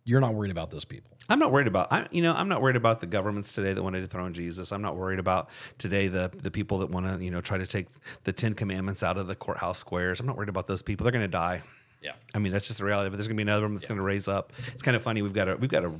you're 0.03 0.21
not 0.21 0.33
worried 0.33 0.51
about 0.51 0.71
those 0.71 0.85
people. 0.85 1.11
I'm 1.29 1.39
not 1.39 1.53
worried 1.53 1.67
about 1.67 1.91
I 1.91 2.07
you 2.11 2.21
know 2.21 2.33
I'm 2.33 2.49
not 2.49 2.61
worried 2.61 2.75
about 2.75 2.99
the 2.99 3.07
governments 3.07 3.53
today 3.53 3.71
that 3.73 3.81
want 3.81 3.95
to 3.95 4.01
dethrone 4.01 4.33
Jesus. 4.33 4.71
I'm 4.71 4.81
not 4.81 4.97
worried 4.97 5.19
about 5.19 5.49
today 5.77 6.07
the 6.09 6.29
the 6.33 6.51
people 6.51 6.79
that 6.79 6.89
want 6.89 7.05
to 7.05 7.23
you 7.23 7.31
know 7.31 7.41
try 7.41 7.57
to 7.57 7.67
take 7.67 7.87
the 8.25 8.33
Ten 8.33 8.53
Commandments 8.53 9.03
out 9.03 9.17
of 9.17 9.27
the 9.27 9.35
courthouse 9.35 9.77
squares. 9.77 10.19
I'm 10.19 10.25
not 10.25 10.35
worried 10.35 10.49
about 10.49 10.67
those 10.67 10.81
people. 10.81 11.05
They're 11.05 11.11
going 11.11 11.23
to 11.23 11.29
die. 11.29 11.63
Yeah. 12.03 12.13
I 12.35 12.39
mean 12.39 12.51
that's 12.51 12.67
just 12.67 12.79
the 12.79 12.85
reality. 12.85 13.09
But 13.09 13.17
there's 13.17 13.27
going 13.27 13.37
to 13.37 13.43
be 13.43 13.49
another 13.49 13.63
one 13.63 13.73
that's 13.75 13.87
going 13.87 13.97
to 13.97 14.03
raise 14.03 14.27
up. 14.27 14.51
It's 14.73 14.83
kind 14.83 14.95
of 14.95 15.01
funny. 15.01 15.21
We've 15.21 15.33
got 15.33 15.47
a 15.47 15.55
we've 15.55 15.69
got 15.69 15.85
a 15.85 15.91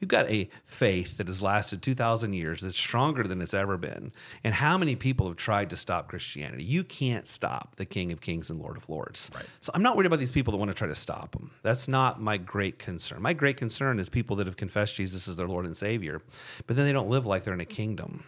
we've 0.00 0.08
got 0.08 0.28
a 0.28 0.50
faith 0.66 1.16
that 1.16 1.26
has 1.28 1.42
lasted 1.42 1.82
two 1.82 1.94
thousand 1.94 2.34
years. 2.34 2.60
That's 2.60 2.76
stronger 2.76 3.22
than 3.22 3.40
it's 3.40 3.54
ever 3.54 3.78
been. 3.78 4.12
And 4.44 4.54
how 4.54 4.76
many 4.76 4.96
people 4.96 5.26
have 5.28 5.36
tried 5.36 5.70
to 5.70 5.76
stop 5.76 6.08
Christianity? 6.08 6.64
You 6.64 6.84
can't 6.84 7.26
stop 7.26 7.76
the 7.76 7.86
King 7.86 8.12
of 8.12 8.20
Kings 8.20 8.50
and 8.50 8.60
Lord 8.60 8.76
of 8.76 8.88
Lords. 8.88 9.30
Right. 9.34 9.46
So 9.60 9.72
I'm 9.74 9.82
not 9.82 9.96
worried 9.96 10.06
about 10.06 10.18
these 10.18 10.32
people 10.32 10.52
that 10.52 10.58
want 10.58 10.70
to 10.70 10.74
try 10.74 10.88
to 10.88 10.94
stop 10.94 11.32
them. 11.32 11.50
That's 11.62 11.88
not 11.88 12.20
my 12.20 12.36
great 12.36 12.78
concern. 12.78 13.22
My 13.22 13.32
great 13.32 13.56
concern 13.56 13.98
is 13.98 14.08
people 14.08 14.36
that 14.36 14.46
have 14.46 14.56
confessed 14.56 14.96
Jesus 14.96 15.26
as 15.26 15.36
their 15.36 15.48
Lord 15.48 15.64
and 15.64 15.76
Savior, 15.76 16.20
but 16.66 16.76
then 16.76 16.84
they 16.84 16.92
don't 16.92 17.08
live 17.08 17.24
like 17.24 17.44
they're 17.44 17.54
in 17.54 17.60
a 17.60 17.64
kingdom. 17.64 18.24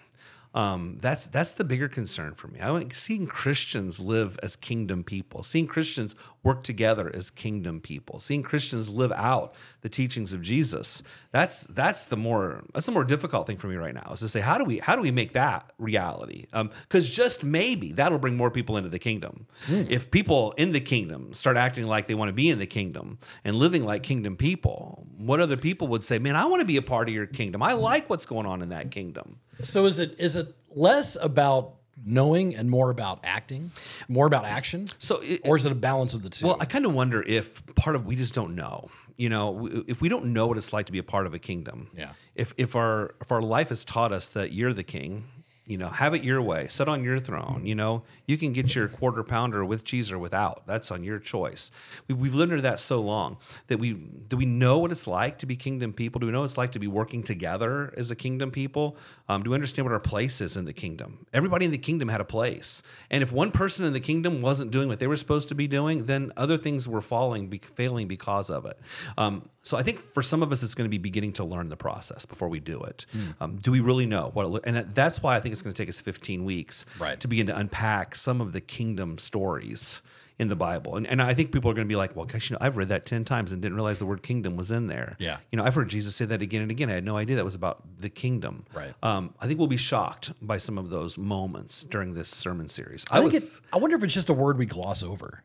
Um, 0.58 0.98
that's 1.00 1.28
that's 1.28 1.52
the 1.52 1.62
bigger 1.62 1.86
concern 1.86 2.34
for 2.34 2.48
me. 2.48 2.58
I 2.58 2.70
like 2.70 2.92
seeing 2.92 3.28
Christians 3.28 4.00
live 4.00 4.40
as 4.42 4.56
kingdom 4.56 5.04
people, 5.04 5.44
seeing 5.44 5.68
Christians 5.68 6.16
work 6.42 6.64
together 6.64 7.08
as 7.14 7.30
kingdom 7.30 7.80
people, 7.80 8.18
seeing 8.18 8.42
Christians 8.42 8.90
live 8.90 9.12
out 9.12 9.54
the 9.82 9.88
teachings 9.88 10.32
of 10.32 10.42
Jesus. 10.42 11.04
That's 11.30 11.60
that's 11.60 12.06
the 12.06 12.16
more 12.16 12.64
that's 12.74 12.86
the 12.86 12.92
more 12.92 13.04
difficult 13.04 13.46
thing 13.46 13.56
for 13.56 13.68
me 13.68 13.76
right 13.76 13.94
now 13.94 14.10
is 14.12 14.18
to 14.18 14.28
say 14.28 14.40
how 14.40 14.58
do 14.58 14.64
we 14.64 14.78
how 14.78 14.96
do 14.96 15.02
we 15.02 15.12
make 15.12 15.32
that 15.34 15.70
reality? 15.78 16.46
Um, 16.52 16.72
because 16.82 17.08
just 17.08 17.44
maybe 17.44 17.92
that'll 17.92 18.18
bring 18.18 18.36
more 18.36 18.50
people 18.50 18.76
into 18.76 18.90
the 18.90 18.98
kingdom. 18.98 19.46
Hmm. 19.66 19.84
If 19.88 20.10
people 20.10 20.54
in 20.56 20.72
the 20.72 20.80
kingdom 20.80 21.34
start 21.34 21.56
acting 21.56 21.86
like 21.86 22.08
they 22.08 22.16
want 22.16 22.30
to 22.30 22.34
be 22.34 22.50
in 22.50 22.58
the 22.58 22.66
kingdom 22.66 23.20
and 23.44 23.54
living 23.54 23.84
like 23.84 24.02
kingdom 24.02 24.36
people, 24.36 25.06
what 25.18 25.38
other 25.38 25.56
people 25.56 25.86
would 25.86 26.02
say, 26.02 26.18
"Man, 26.18 26.34
I 26.34 26.46
want 26.46 26.62
to 26.62 26.66
be 26.66 26.78
a 26.78 26.82
part 26.82 27.06
of 27.06 27.14
your 27.14 27.26
kingdom. 27.26 27.62
I 27.62 27.74
hmm. 27.74 27.80
like 27.80 28.10
what's 28.10 28.26
going 28.26 28.46
on 28.46 28.60
in 28.60 28.70
that 28.70 28.90
kingdom." 28.90 29.38
So 29.62 29.86
is 29.86 29.98
it 29.98 30.14
is 30.18 30.36
it 30.36 30.54
less 30.74 31.16
about 31.20 31.74
knowing 32.04 32.54
and 32.54 32.70
more 32.70 32.90
about 32.90 33.20
acting, 33.24 33.72
more 34.08 34.26
about 34.26 34.44
action? 34.44 34.86
So 34.98 35.20
it- 35.22 35.40
or 35.44 35.56
is 35.56 35.66
it 35.66 35.72
a 35.72 35.74
balance 35.74 36.14
of 36.14 36.22
the 36.22 36.30
two? 36.30 36.46
Well, 36.46 36.56
I 36.60 36.64
kind 36.64 36.86
of 36.86 36.94
wonder 36.94 37.22
if 37.26 37.64
part 37.74 37.96
of 37.96 38.06
we 38.06 38.16
just 38.16 38.34
don't 38.34 38.54
know. 38.54 38.90
You 39.16 39.28
know, 39.28 39.68
if 39.88 40.00
we 40.00 40.08
don't 40.08 40.26
know 40.26 40.46
what 40.46 40.56
it's 40.58 40.72
like 40.72 40.86
to 40.86 40.92
be 40.92 40.98
a 40.98 41.02
part 41.02 41.26
of 41.26 41.34
a 41.34 41.40
kingdom. 41.40 41.90
Yeah. 41.96 42.10
If 42.36 42.54
if 42.56 42.76
our 42.76 43.14
if 43.20 43.32
our 43.32 43.42
life 43.42 43.70
has 43.70 43.84
taught 43.84 44.12
us 44.12 44.28
that 44.28 44.52
you're 44.52 44.72
the 44.72 44.84
king, 44.84 45.24
you 45.68 45.76
know, 45.76 45.90
have 45.90 46.14
it 46.14 46.24
your 46.24 46.40
way, 46.40 46.66
sit 46.68 46.88
on 46.88 47.04
your 47.04 47.18
throne. 47.18 47.60
You 47.64 47.74
know, 47.74 48.02
you 48.26 48.38
can 48.38 48.54
get 48.54 48.74
your 48.74 48.88
quarter 48.88 49.22
pounder 49.22 49.62
with 49.64 49.84
cheese 49.84 50.10
or 50.10 50.18
without. 50.18 50.66
That's 50.66 50.90
on 50.90 51.04
your 51.04 51.18
choice. 51.18 51.70
We, 52.08 52.14
we've 52.14 52.34
lived 52.34 52.52
under 52.52 52.62
that 52.62 52.80
so 52.80 53.00
long 53.00 53.36
that 53.66 53.78
we 53.78 53.92
do 53.92 54.38
we 54.38 54.46
know 54.46 54.78
what 54.78 54.90
it's 54.90 55.06
like 55.06 55.36
to 55.38 55.46
be 55.46 55.56
kingdom 55.56 55.92
people? 55.92 56.20
Do 56.20 56.26
we 56.26 56.32
know 56.32 56.40
what 56.40 56.46
it's 56.46 56.56
like 56.56 56.72
to 56.72 56.78
be 56.78 56.86
working 56.86 57.22
together 57.22 57.92
as 57.98 58.10
a 58.10 58.16
kingdom 58.16 58.50
people? 58.50 58.96
Um, 59.28 59.42
do 59.42 59.50
we 59.50 59.54
understand 59.54 59.84
what 59.84 59.92
our 59.92 60.00
place 60.00 60.40
is 60.40 60.56
in 60.56 60.64
the 60.64 60.72
kingdom? 60.72 61.26
Everybody 61.34 61.66
in 61.66 61.70
the 61.70 61.78
kingdom 61.78 62.08
had 62.08 62.22
a 62.22 62.24
place, 62.24 62.82
and 63.10 63.22
if 63.22 63.30
one 63.30 63.50
person 63.50 63.84
in 63.84 63.92
the 63.92 64.00
kingdom 64.00 64.40
wasn't 64.40 64.70
doing 64.70 64.88
what 64.88 65.00
they 65.00 65.06
were 65.06 65.16
supposed 65.16 65.48
to 65.50 65.54
be 65.54 65.68
doing, 65.68 66.06
then 66.06 66.32
other 66.34 66.56
things 66.56 66.88
were 66.88 67.02
falling, 67.02 67.48
be, 67.48 67.58
failing 67.58 68.08
because 68.08 68.48
of 68.48 68.64
it. 68.64 68.78
Um, 69.18 69.50
so 69.62 69.76
I 69.76 69.82
think 69.82 69.98
for 69.98 70.22
some 70.22 70.42
of 70.42 70.50
us, 70.50 70.62
it's 70.62 70.74
going 70.74 70.86
to 70.86 70.90
be 70.90 70.96
beginning 70.96 71.34
to 71.34 71.44
learn 71.44 71.68
the 71.68 71.76
process 71.76 72.24
before 72.24 72.48
we 72.48 72.58
do 72.58 72.80
it. 72.80 73.04
Um, 73.38 73.56
do 73.56 73.70
we 73.70 73.80
really 73.80 74.06
know 74.06 74.30
what? 74.32 74.48
It, 74.48 74.62
and 74.64 74.94
that's 74.94 75.22
why 75.22 75.36
I 75.36 75.40
think 75.40 75.52
it's 75.58 75.62
going 75.62 75.74
to 75.74 75.82
take 75.82 75.88
us 75.88 76.00
15 76.00 76.44
weeks 76.44 76.86
Right. 76.98 77.18
to 77.20 77.28
begin 77.28 77.46
to 77.48 77.56
unpack 77.56 78.14
some 78.14 78.40
of 78.40 78.52
the 78.52 78.60
kingdom 78.60 79.18
stories 79.18 80.02
in 80.38 80.48
the 80.48 80.54
Bible. 80.56 80.94
And, 80.96 81.04
and 81.06 81.20
I 81.20 81.34
think 81.34 81.50
people 81.50 81.68
are 81.68 81.74
going 81.74 81.86
to 81.86 81.88
be 81.92 81.96
like, 81.96 82.14
well, 82.14 82.24
gosh, 82.24 82.48
you 82.48 82.54
know, 82.54 82.58
I've 82.60 82.76
read 82.76 82.90
that 82.90 83.04
10 83.06 83.24
times 83.24 83.50
and 83.50 83.60
didn't 83.60 83.74
realize 83.74 83.98
the 83.98 84.06
word 84.06 84.22
kingdom 84.22 84.56
was 84.56 84.70
in 84.70 84.86
there. 84.86 85.16
Yeah. 85.18 85.38
You 85.50 85.56
know, 85.56 85.64
I've 85.64 85.74
heard 85.74 85.88
Jesus 85.88 86.14
say 86.14 86.26
that 86.26 86.40
again 86.42 86.62
and 86.62 86.70
again. 86.70 86.88
I 86.90 86.94
had 86.94 87.04
no 87.04 87.16
idea 87.16 87.34
that 87.36 87.44
was 87.44 87.56
about 87.56 87.82
the 88.00 88.08
kingdom. 88.08 88.64
Right. 88.72 88.94
Um, 89.02 89.34
I 89.40 89.48
think 89.48 89.58
we'll 89.58 89.66
be 89.66 89.76
shocked 89.76 90.32
by 90.40 90.58
some 90.58 90.78
of 90.78 90.90
those 90.90 91.18
moments 91.18 91.82
during 91.82 92.14
this 92.14 92.28
sermon 92.28 92.68
series. 92.68 93.04
I 93.10 93.18
think 93.20 93.32
was, 93.32 93.42
it's. 93.42 93.60
I 93.72 93.78
wonder 93.78 93.96
if 93.96 94.04
it's 94.04 94.14
just 94.14 94.30
a 94.30 94.34
word 94.34 94.58
we 94.58 94.66
gloss 94.66 95.02
over 95.02 95.42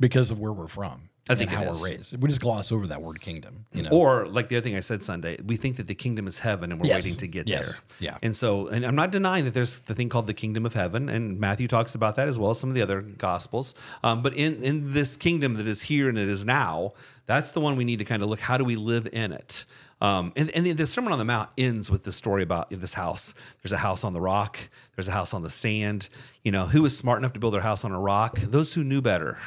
because 0.00 0.30
of 0.30 0.38
where 0.40 0.52
we're 0.52 0.66
from. 0.66 1.10
I 1.30 1.36
think 1.36 1.52
and 1.52 1.62
it 1.62 1.64
how 1.66 1.72
is. 1.72 1.80
we're 1.80 1.88
raised. 1.90 2.20
We 2.20 2.28
just 2.28 2.40
gloss 2.40 2.72
over 2.72 2.88
that 2.88 3.00
word 3.00 3.20
kingdom. 3.20 3.66
You 3.72 3.84
know. 3.84 3.90
Or 3.92 4.26
like 4.26 4.48
the 4.48 4.56
other 4.56 4.64
thing 4.64 4.74
I 4.76 4.80
said 4.80 5.04
Sunday, 5.04 5.36
we 5.44 5.56
think 5.56 5.76
that 5.76 5.86
the 5.86 5.94
kingdom 5.94 6.26
is 6.26 6.40
heaven 6.40 6.72
and 6.72 6.80
we're 6.80 6.88
Yes. 6.88 7.04
waiting 7.04 7.18
to 7.18 7.28
get 7.28 7.46
Yes. 7.46 7.74
there. 7.74 7.80
Yeah. 8.00 8.18
And 8.22 8.36
so, 8.36 8.66
and 8.66 8.84
I'm 8.84 8.96
not 8.96 9.12
denying 9.12 9.44
that 9.44 9.54
there's 9.54 9.78
the 9.80 9.94
thing 9.94 10.08
called 10.08 10.26
the 10.26 10.34
kingdom 10.34 10.66
of 10.66 10.74
heaven, 10.74 11.08
and 11.08 11.38
Matthew 11.38 11.68
talks 11.68 11.94
about 11.94 12.16
that 12.16 12.26
as 12.26 12.38
well 12.40 12.50
as 12.50 12.58
some 12.58 12.70
of 12.70 12.74
the 12.74 12.82
other 12.82 13.00
gospels. 13.02 13.74
Um, 14.02 14.20
but 14.20 14.34
in 14.34 14.62
in 14.64 14.92
this 14.94 15.16
kingdom 15.16 15.54
that 15.54 15.68
is 15.68 15.82
here 15.82 16.08
and 16.08 16.18
it 16.18 16.28
is 16.28 16.44
now, 16.44 16.90
that's 17.26 17.52
the 17.52 17.60
one 17.60 17.76
we 17.76 17.84
need 17.84 18.00
to 18.00 18.04
kind 18.04 18.22
of 18.22 18.28
look. 18.28 18.40
How 18.40 18.56
do 18.58 18.64
we 18.64 18.74
live 18.74 19.08
in 19.12 19.30
it? 19.32 19.64
Um, 20.00 20.32
and, 20.34 20.50
and 20.50 20.66
the, 20.66 20.72
the 20.72 20.86
Sermon 20.88 21.12
on 21.12 21.20
the 21.20 21.24
Mount 21.24 21.50
ends 21.56 21.88
with 21.88 22.02
this 22.02 22.16
story 22.16 22.42
about 22.42 22.68
this 22.70 22.94
house. 22.94 23.32
There's 23.62 23.70
a 23.72 23.78
house 23.78 24.02
on 24.02 24.12
the 24.12 24.20
rock. 24.20 24.58
There's 24.96 25.06
a 25.06 25.12
house 25.12 25.32
on 25.32 25.42
the 25.42 25.50
sand. 25.50 26.08
You 26.42 26.50
know, 26.50 26.66
who 26.66 26.82
was 26.82 26.98
smart 26.98 27.18
enough 27.20 27.32
to 27.34 27.38
build 27.40 27.54
their 27.54 27.60
house 27.60 27.84
on 27.84 27.92
a 27.92 28.00
rock? 28.00 28.40
Those 28.40 28.74
who 28.74 28.82
knew 28.82 29.00
better. 29.00 29.38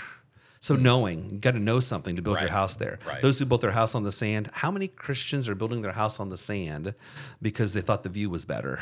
So 0.65 0.75
knowing, 0.75 1.29
you 1.29 1.37
got 1.37 1.51
to 1.51 1.59
know 1.59 1.79
something 1.79 2.15
to 2.15 2.23
build 2.23 2.41
your 2.41 2.49
house 2.49 2.73
there. 2.73 2.97
Right. 3.07 3.21
Those 3.21 3.37
who 3.37 3.45
built 3.45 3.61
their 3.61 3.69
house 3.69 3.93
on 3.93 4.01
the 4.03 4.11
sand. 4.11 4.49
How 4.51 4.71
many 4.71 4.87
Christians 4.87 5.47
are 5.47 5.53
building 5.53 5.83
their 5.83 5.91
house 5.91 6.19
on 6.19 6.29
the 6.29 6.39
sand 6.39 6.95
because 7.39 7.73
they 7.73 7.81
thought 7.81 8.01
the 8.01 8.09
view 8.09 8.31
was 8.31 8.45
better, 8.45 8.79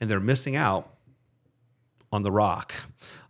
and 0.00 0.08
they're 0.10 0.18
missing 0.18 0.56
out 0.56 0.94
on 2.10 2.22
the 2.22 2.32
rock? 2.32 2.72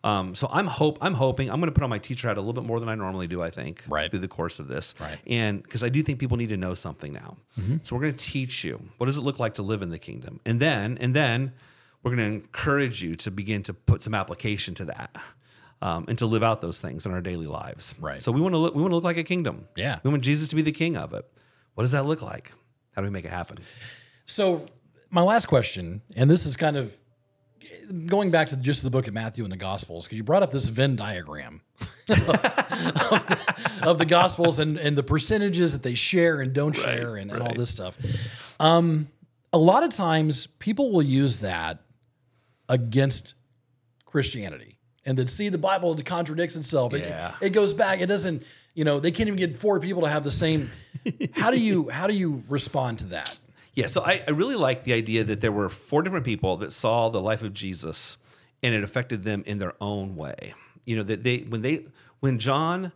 Um, 0.05 0.37
so 0.37 0.49
I'm 0.53 0.69
hope 0.69 0.99
I'm 1.01 1.15
hoping 1.15 1.51
I'm 1.51 1.59
going 1.59 1.67
to 1.69 1.75
put 1.75 1.83
on 1.83 1.91
my 1.91 1.99
teacher 1.99 2.29
hat 2.29 2.37
a 2.37 2.41
little 2.41 2.53
bit 2.53 2.63
more 2.65 2.79
than 2.79 2.89
I 2.89 2.95
normally 2.95 3.27
do. 3.27 3.43
I 3.43 3.51
think 3.51 3.83
Right. 3.89 4.09
through 4.09 4.21
the 4.21 4.29
course 4.29 4.61
of 4.61 4.69
this, 4.69 4.95
Right. 5.01 5.19
and 5.27 5.61
because 5.61 5.83
I 5.83 5.89
do 5.89 6.01
think 6.05 6.21
people 6.21 6.37
need 6.37 6.51
to 6.51 6.57
know 6.57 6.75
something 6.75 7.13
now. 7.13 7.39
So 7.83 7.97
we're 7.97 8.03
going 8.03 8.15
to 8.15 8.25
teach 8.25 8.63
you 8.63 8.81
what 8.99 9.07
does 9.07 9.17
it 9.17 9.23
look 9.23 9.41
like 9.41 9.55
to 9.55 9.63
live 9.63 9.83
in 9.83 9.91
the 9.91 9.99
kingdom, 9.99 10.39
and 10.47 10.61
then 10.61 10.97
and 11.01 11.13
then 11.13 11.55
we're 12.05 12.15
going 12.15 12.31
to 12.31 12.37
encourage 12.37 13.03
you 13.03 13.17
to 13.17 13.33
begin 13.33 13.65
to 13.65 13.75
put 13.75 14.05
some 14.05 14.15
application 14.15 14.77
to 14.77 14.85
that. 14.85 15.11
Um, 15.85 16.07
and 16.09 16.17
to 16.17 16.27
live 16.27 16.43
out 16.43 16.63
those 16.63 16.81
things 16.81 17.05
in 17.05 17.13
our 17.13 17.21
daily 17.21 17.47
lives. 17.47 17.95
Right. 18.01 18.23
So 18.23 18.33
we 18.33 18.41
want 18.41 18.55
to 18.55 18.59
look. 18.59 18.75
We 18.75 18.81
want 18.81 18.93
to 18.93 18.95
look 18.95 19.05
like 19.05 19.19
a 19.19 19.23
kingdom. 19.23 19.69
Yeah. 19.77 19.99
We 20.03 20.11
want 20.11 20.23
Jesus 20.23 20.49
to 20.49 20.57
be 20.57 20.63
the 20.63 20.73
king 20.73 20.97
of 20.97 21.13
it. 21.13 21.31
What 21.75 21.83
does 21.83 21.91
that 21.91 22.07
look 22.07 22.23
like? 22.23 22.53
How 22.95 23.03
do 23.03 23.07
we 23.07 23.13
make 23.13 23.25
it 23.25 23.31
happen? 23.31 23.59
So, 24.27 24.67
my 25.11 25.23
last 25.23 25.47
question, 25.47 26.01
and 26.17 26.31
this 26.31 26.47
is 26.47 26.57
kind 26.57 26.77
of 26.77 26.97
going 28.07 28.31
back 28.31 28.49
to 28.49 28.57
just 28.57 28.83
the 28.83 28.91
book 28.91 29.09
of 29.09 29.15
Matthew 29.15 29.45
and 29.45 29.53
the 29.53 29.57
Gospels, 29.59 30.07
because 30.07 30.17
you 30.17 30.25
brought 30.25 30.43
up 30.43 30.53
this 30.53 30.69
Venn 30.69 30.97
diagram 30.97 31.61
of, 32.09 32.29
of 33.83 33.99
the 33.99 34.07
Gospels 34.09 34.59
and, 34.59 34.79
and 34.79 34.97
the 34.97 35.03
percentages 35.03 35.73
that 35.73 35.83
they 35.83 35.95
share 35.95 36.41
and 36.41 36.53
don't 36.53 36.75
share 36.75 37.17
and, 37.17 37.31
and 37.31 37.43
all 37.43 37.55
this 37.55 37.71
stuff. 37.71 37.99
Um, 38.61 39.09
a 39.53 39.59
lot 39.59 39.83
of 39.83 39.91
times, 39.91 40.47
people 40.47 40.93
will 40.93 41.03
use 41.03 41.39
that 41.39 41.81
against 42.69 43.35
Christianity 44.05 44.74
and 45.07 45.19
then 45.19 45.27
see 45.27 45.49
the 45.49 45.59
Bible 45.59 45.95
contradicts 46.05 46.57
itself. 46.57 46.95
It- 46.95 47.03
Yeah. 47.03 47.33
it 47.41 47.51
goes 47.51 47.75
back. 47.75 48.01
It 48.01 48.07
doesn't. 48.07 48.43
You 48.75 48.85
know, 48.85 48.99
they 48.99 49.13
can't 49.13 49.29
even 49.29 49.39
get 49.39 49.55
four 49.57 49.79
people 49.79 50.03
to 50.03 50.09
have 50.09 50.25
the 50.25 50.33
same. 50.33 50.71
how 51.33 51.51
do 51.51 51.61
you 51.61 51.89
how 51.91 52.07
do 52.07 52.15
you 52.15 52.43
respond 52.49 52.99
to 53.01 53.07
that? 53.07 53.39
Yeah, 53.75 53.87
so 53.87 54.03
I, 54.05 54.23
I 54.27 54.31
really 54.31 54.55
like 54.55 54.85
the 54.85 54.93
idea 54.93 55.25
that 55.25 55.41
there 55.41 55.51
were 55.53 55.69
four 55.69 56.03
different 56.03 56.25
people 56.25 56.57
that 56.59 56.73
saw 56.73 57.09
the 57.09 57.21
life 57.21 57.43
of 57.43 57.53
Jesus 57.55 58.19
and 58.63 58.73
it 58.75 58.83
affected 58.85 59.25
them 59.25 59.43
in 59.47 59.59
their 59.59 59.75
own 59.81 60.15
way. 60.17 60.55
You 60.87 60.97
know, 60.97 61.03
that 61.05 61.23
they 61.25 61.39
when 61.39 61.63
they 61.63 61.87
when 62.21 62.39
John 62.39 62.93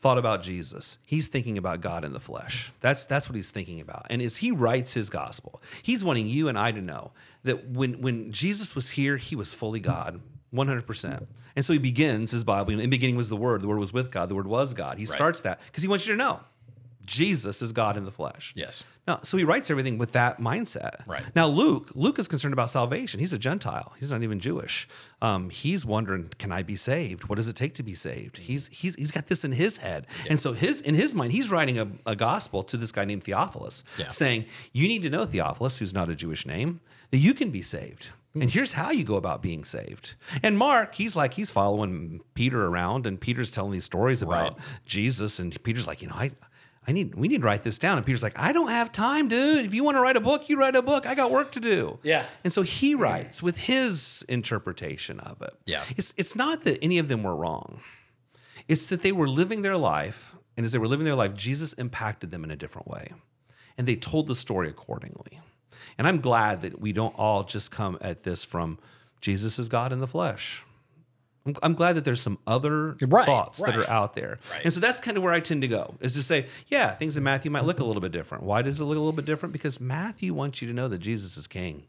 thought 0.00 0.16
about 0.18 0.42
Jesus, 0.42 0.98
he's 1.04 1.26
thinking 1.28 1.58
about 1.58 1.80
God 1.80 2.04
in 2.04 2.12
the 2.12 2.20
flesh. 2.20 2.72
That's 2.80 3.04
that's 3.04 3.28
what 3.28 3.36
he's 3.36 3.50
thinking 3.50 3.80
about. 3.80 4.06
And 4.10 4.22
as 4.22 4.38
he 4.38 4.50
writes 4.50 4.94
his 4.94 5.10
gospel, 5.10 5.60
he's 5.82 6.04
wanting 6.04 6.26
you 6.26 6.48
and 6.48 6.58
I 6.58 6.72
to 6.72 6.80
know 6.80 7.12
that 7.42 7.68
when 7.68 8.00
when 8.00 8.30
Jesus 8.32 8.74
was 8.74 8.90
here, 8.90 9.16
he 9.18 9.34
was 9.36 9.54
fully 9.54 9.80
God. 9.80 10.20
100%. 10.54 11.26
And 11.56 11.64
so 11.64 11.72
he 11.72 11.78
begins 11.78 12.30
his 12.30 12.44
Bible. 12.44 12.72
In 12.72 12.78
the 12.78 12.86
beginning 12.86 13.16
was 13.16 13.28
the 13.28 13.36
Word. 13.36 13.62
The 13.62 13.68
Word 13.68 13.78
was 13.78 13.92
with 13.92 14.10
God. 14.10 14.28
The 14.28 14.34
Word 14.34 14.46
was 14.46 14.74
God. 14.74 14.98
He 14.98 15.04
starts 15.06 15.40
that 15.42 15.60
because 15.66 15.82
he 15.82 15.88
wants 15.88 16.06
you 16.06 16.14
to 16.14 16.18
know 16.18 16.40
Jesus 17.04 17.62
is 17.62 17.72
God 17.72 17.96
in 17.96 18.04
the 18.04 18.10
flesh. 18.10 18.52
Yes. 18.54 18.84
Now, 19.06 19.20
so 19.22 19.38
he 19.38 19.44
writes 19.44 19.70
everything 19.70 19.96
with 19.96 20.12
that 20.12 20.38
mindset. 20.40 21.06
Right. 21.06 21.22
Now, 21.34 21.46
Luke, 21.46 21.90
Luke 21.94 22.18
is 22.18 22.28
concerned 22.28 22.52
about 22.52 22.68
salvation. 22.68 23.18
He's 23.18 23.32
a 23.32 23.38
Gentile. 23.38 23.94
He's 23.98 24.10
not 24.10 24.22
even 24.22 24.40
Jewish. 24.40 24.86
Um, 25.22 25.48
he's 25.48 25.86
wondering, 25.86 26.30
can 26.36 26.52
I 26.52 26.62
be 26.62 26.76
saved? 26.76 27.24
What 27.24 27.36
does 27.36 27.48
it 27.48 27.56
take 27.56 27.72
to 27.76 27.82
be 27.82 27.94
saved? 27.94 28.36
He's 28.36 28.68
he's 28.68 28.94
he's 28.96 29.10
got 29.10 29.26
this 29.28 29.42
in 29.42 29.52
his 29.52 29.78
head, 29.78 30.06
and 30.28 30.38
so 30.38 30.52
his 30.52 30.82
in 30.82 30.94
his 30.94 31.14
mind, 31.14 31.32
he's 31.32 31.50
writing 31.50 31.78
a, 31.78 31.88
a 32.04 32.14
gospel 32.14 32.62
to 32.64 32.76
this 32.76 32.92
guy 32.92 33.06
named 33.06 33.24
Theophilus, 33.24 33.84
Yeah. 33.96 34.08
saying, 34.08 34.44
you 34.72 34.86
need 34.86 35.02
to 35.02 35.10
know 35.10 35.24
Theophilus, 35.24 35.78
who's 35.78 35.94
not 35.94 36.10
a 36.10 36.14
Jewish 36.14 36.44
name, 36.44 36.80
that 37.10 37.18
you 37.18 37.32
can 37.32 37.50
be 37.50 37.62
saved. 37.62 38.10
And 38.34 38.42
mm-hmm. 38.42 38.50
here's 38.50 38.72
how 38.74 38.90
you 38.90 39.04
go 39.04 39.16
about 39.16 39.42
being 39.42 39.64
saved. 39.64 40.14
And 40.42 40.58
Mark, 40.58 40.94
he's 40.94 41.16
like, 41.16 41.34
he's 41.34 41.50
following 41.50 42.20
Peter 42.34 42.66
around, 42.66 43.06
and 43.06 43.20
Peter's 43.20 43.50
telling 43.50 43.72
these 43.72 43.84
stories 43.84 44.22
about 44.22 44.54
Right. 44.54 44.62
Jesus. 44.84 45.38
And 45.38 45.60
Peter's 45.62 45.86
like, 45.86 46.02
you 46.02 46.08
know, 46.08 46.14
I, 46.14 46.30
I 46.86 46.92
need, 46.92 47.14
we 47.14 47.28
need 47.28 47.40
to 47.40 47.46
write 47.46 47.62
this 47.62 47.78
down. 47.78 47.96
And 47.96 48.06
Peter's 48.06 48.22
like, 48.22 48.38
I 48.38 48.52
don't 48.52 48.68
have 48.68 48.92
time, 48.92 49.28
dude. 49.28 49.64
If 49.64 49.74
you 49.74 49.82
want 49.82 49.96
to 49.96 50.00
write 50.00 50.16
a 50.16 50.20
book, 50.20 50.48
you 50.48 50.58
write 50.58 50.74
a 50.74 50.82
book. 50.82 51.06
I 51.06 51.14
got 51.14 51.30
work 51.30 51.52
to 51.52 51.60
do. 51.60 51.98
Yeah. 52.02 52.24
And 52.44 52.52
so 52.52 52.62
he 52.62 52.94
writes 52.94 53.42
with 53.42 53.56
his 53.58 54.24
interpretation 54.28 55.20
of 55.20 55.40
it. 55.42 55.54
Yeah. 55.66 55.82
It's, 55.96 56.14
it's 56.16 56.36
not 56.36 56.64
that 56.64 56.78
any 56.82 56.98
of 56.98 57.08
them 57.08 57.22
were 57.22 57.36
wrong. 57.36 57.80
It's 58.68 58.86
that 58.88 59.02
they 59.02 59.12
were 59.12 59.28
living 59.28 59.62
their 59.62 59.76
life. 59.76 60.34
And 60.56 60.64
as 60.66 60.72
they 60.72 60.78
were 60.78 60.88
living 60.88 61.04
their 61.06 61.14
life, 61.14 61.34
Jesus 61.34 61.72
impacted 61.74 62.30
them 62.30 62.44
in 62.44 62.50
a 62.50 62.56
different 62.56 62.88
way. 62.88 63.12
and 63.78 63.86
they 63.86 63.96
told 63.96 64.26
the 64.26 64.34
story 64.34 64.68
accordingly. 64.68 65.40
And 65.96 66.06
I'm 66.06 66.20
glad 66.20 66.62
that 66.62 66.80
we 66.80 66.92
don't 66.92 67.14
all 67.18 67.44
just 67.44 67.70
come 67.70 67.98
at 68.00 68.24
this 68.24 68.44
from 68.44 68.78
Jesus 69.20 69.58
is 69.58 69.68
God 69.68 69.92
in 69.92 70.00
the 70.00 70.06
flesh. 70.06 70.64
I'm, 71.46 71.54
I'm 71.62 71.74
glad 71.74 71.94
that 71.96 72.04
there's 72.04 72.20
some 72.20 72.38
other 72.46 72.96
Right, 73.06 73.24
thoughts 73.26 73.58
that 73.62 73.76
are 73.76 73.88
out 73.88 74.14
there. 74.14 74.38
right. 74.52 74.64
And 74.64 74.72
so 74.72 74.80
that's 74.80 75.00
kind 75.00 75.16
of 75.16 75.22
where 75.22 75.32
I 75.32 75.40
tend 75.40 75.62
to 75.62 75.68
go 75.68 75.94
is 76.00 76.14
to 76.14 76.22
say, 76.22 76.46
yeah, 76.66 76.90
things 76.90 77.16
in 77.16 77.22
Matthew 77.22 77.50
might 77.50 77.64
look 77.64 77.80
a 77.80 77.84
little 77.84 78.02
bit 78.02 78.12
different. 78.12 78.44
Why 78.44 78.62
does 78.62 78.80
it 78.80 78.84
look 78.84 78.96
a 78.96 79.00
little 79.00 79.12
bit 79.12 79.24
different? 79.24 79.52
Because 79.52 79.80
Matthew 79.80 80.34
wants 80.34 80.60
you 80.60 80.68
to 80.68 80.74
know 80.74 80.88
that 80.88 80.98
Jesus 80.98 81.36
is 81.36 81.46
king 81.46 81.86